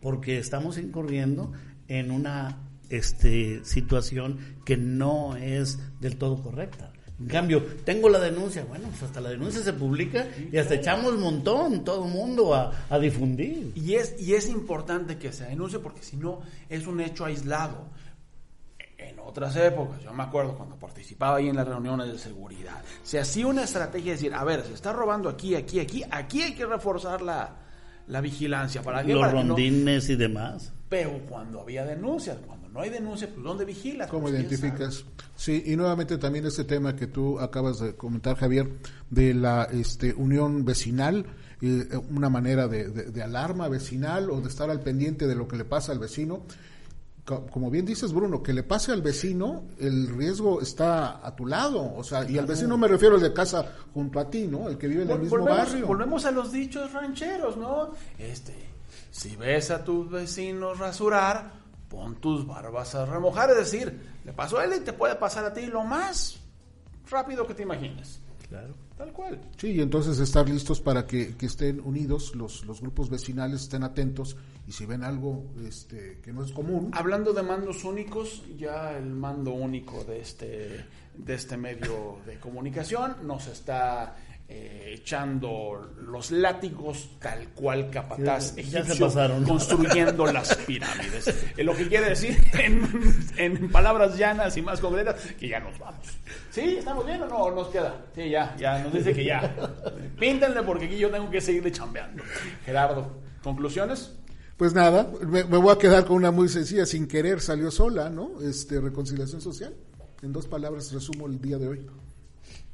[0.00, 1.52] porque estamos incurriendo
[1.88, 2.58] en una
[2.88, 6.92] este, situación que no es del todo correcta.
[7.22, 11.12] En cambio, tengo la denuncia, bueno, pues hasta la denuncia se publica y hasta echamos
[11.12, 13.72] un montón, todo el mundo a, a, difundir.
[13.76, 17.86] Y es, y es importante que se denuncie porque si no es un hecho aislado.
[18.98, 23.18] En otras épocas, yo me acuerdo cuando participaba ahí en las reuniones de seguridad, se
[23.18, 26.54] hacía una estrategia de decir, a ver, se está robando aquí, aquí, aquí, aquí hay
[26.54, 27.56] que reforzar la,
[28.06, 28.82] la vigilancia.
[28.82, 30.72] ¿Para Los rondines y demás.
[30.92, 34.10] Pero cuando había denuncias, cuando no hay denuncias, pues ¿dónde vigilas?
[34.10, 35.06] ¿Cómo Pues, identificas?
[35.34, 38.68] Sí, y nuevamente también ese tema que tú acabas de comentar, Javier,
[39.08, 41.24] de la este, unión vecinal,
[41.62, 45.48] eh, una manera de, de, de, alarma vecinal o de estar al pendiente de lo
[45.48, 46.42] que le pasa al vecino.
[47.24, 51.94] Como bien dices, Bruno, que le pase al vecino, el riesgo está a tu lado.
[51.96, 53.64] O sea, y al vecino me refiero al de casa
[53.94, 54.68] junto a ti, ¿no?
[54.68, 55.86] El que vive en el mismo volvemos, barrio.
[55.86, 57.92] Volvemos a los dichos rancheros, ¿no?
[58.18, 58.71] Este,
[59.12, 61.52] si ves a tus vecinos rasurar,
[61.88, 63.50] pon tus barbas a remojar.
[63.50, 66.40] Es decir, le pasó a él y te puede pasar a ti lo más
[67.10, 68.20] rápido que te imagines.
[68.48, 68.74] Claro.
[68.96, 69.40] Tal cual.
[69.58, 73.82] Sí, y entonces estar listos para que, que estén unidos, los, los, grupos vecinales estén
[73.82, 74.36] atentos
[74.66, 76.90] y si ven algo este, que no es común.
[76.92, 83.26] Hablando de mandos únicos, ya el mando único de este, de este medio de comunicación
[83.26, 84.16] nos está
[84.54, 89.44] eh, echando los látigos tal cual capataz ya, ya egipcio pasaron.
[89.44, 91.34] construyendo las pirámides.
[91.56, 92.88] Eh, lo que quiere decir, en,
[93.36, 96.06] en, palabras llanas y más concretas, que ya nos vamos.
[96.50, 96.76] ¿Sí?
[96.78, 97.36] ¿Estamos bien o no?
[97.36, 97.94] ¿O nos queda?
[98.14, 99.54] Sí, ya, ya, nos dice que ya.
[100.18, 102.22] Píntenle porque aquí yo tengo que seguirle chambeando.
[102.64, 104.14] Gerardo, ¿conclusiones?
[104.56, 108.08] Pues nada, me, me, voy a quedar con una muy sencilla, sin querer salió sola,
[108.08, 108.40] ¿no?
[108.40, 109.74] Este, reconciliación social.
[110.22, 111.86] En dos palabras resumo el día de hoy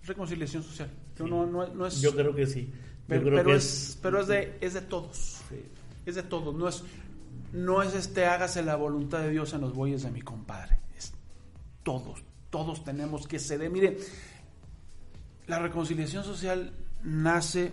[0.09, 0.91] reconciliación social.
[1.17, 1.23] Sí.
[1.25, 2.73] No, no, no, es, Yo creo que sí.
[3.07, 5.41] Pero, pero es, es, pero es de, es de todos.
[5.49, 5.65] Sí.
[6.05, 6.55] Es de todos.
[6.55, 6.83] No es,
[7.53, 10.79] no es este hágase la voluntad de Dios en los bueyes de mi compadre.
[10.97, 11.13] Es
[11.83, 12.23] todos.
[12.51, 13.71] Todos tenemos que ceder.
[13.71, 13.97] Miren,
[15.47, 17.73] la reconciliación social nace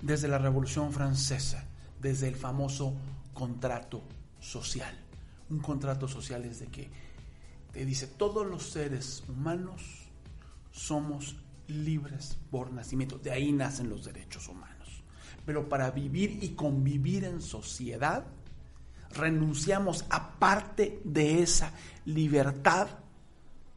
[0.00, 1.64] desde la Revolución Francesa,
[2.00, 2.94] desde el famoso
[3.32, 4.02] contrato
[4.40, 4.94] social.
[5.50, 6.88] Un contrato social es de que
[7.72, 10.06] te dice todos los seres humanos
[10.72, 11.36] somos
[11.68, 13.18] libres por nacimiento.
[13.18, 15.02] De ahí nacen los derechos humanos.
[15.44, 18.24] Pero para vivir y convivir en sociedad,
[19.14, 21.72] renunciamos a parte de esa
[22.04, 22.88] libertad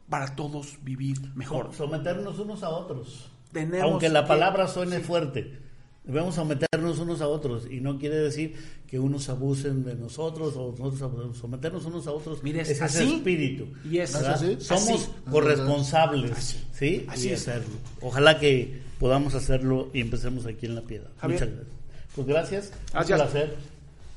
[0.08, 1.72] para todos vivir mejor.
[1.74, 3.30] Someternos unos a otros.
[3.52, 5.58] Tenemos Aunque la palabra suene fuerte.
[6.04, 10.74] Debemos someternos unos a otros y no quiere decir que unos abusen de nosotros o
[10.76, 12.42] nosotros someternos unos a otros.
[12.42, 13.68] Mire, es así, ese espíritu.
[13.88, 14.56] Y es así.
[14.58, 15.10] Somos así.
[15.30, 16.64] corresponsables, Así.
[16.72, 17.06] ¿sí?
[17.08, 17.40] Así y es.
[17.46, 17.74] hacerlo.
[18.00, 21.08] Ojalá que podamos hacerlo y empecemos aquí en la piedra.
[21.18, 21.40] Javier.
[21.40, 21.76] Muchas gracias.
[22.16, 22.72] Pues gracias.
[22.92, 23.20] Gracias.
[23.20, 23.56] Un placer.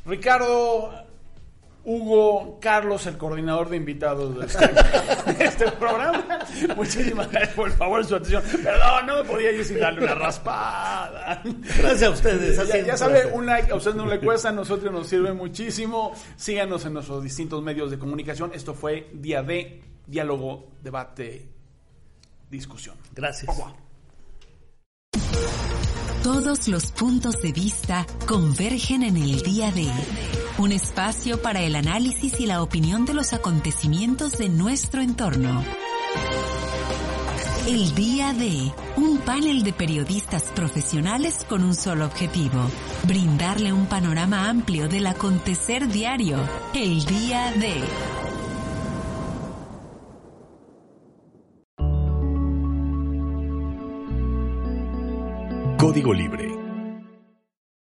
[0.08, 0.92] Ricardo,
[1.86, 4.68] Hugo, Carlos, el coordinador de invitados de este,
[5.34, 6.40] de este programa.
[6.78, 8.44] Muchísimas gracias por el favor de su atención.
[8.64, 11.42] Perdón, no me podía ir sin darle una raspada.
[11.44, 12.86] Gracias a ustedes.
[12.86, 16.16] Ya, sabe, un like a usted no le cuesta, a nosotros nos sirve muchísimo.
[16.38, 18.52] Síganos en nuestros distintos medios de comunicación.
[18.54, 21.50] Esto fue Día de Diálogo, Debate,
[22.50, 22.96] Discusión.
[23.14, 23.54] Gracias.
[26.24, 29.88] Todos los puntos de vista convergen en el día de
[30.58, 35.64] un espacio para el análisis y la opinión de los acontecimientos de nuestro entorno.
[37.68, 42.70] El día de un panel de periodistas profesionales con un solo objetivo,
[43.08, 46.38] brindarle un panorama amplio del acontecer diario.
[46.74, 47.82] El día de...
[55.78, 56.63] Código Libre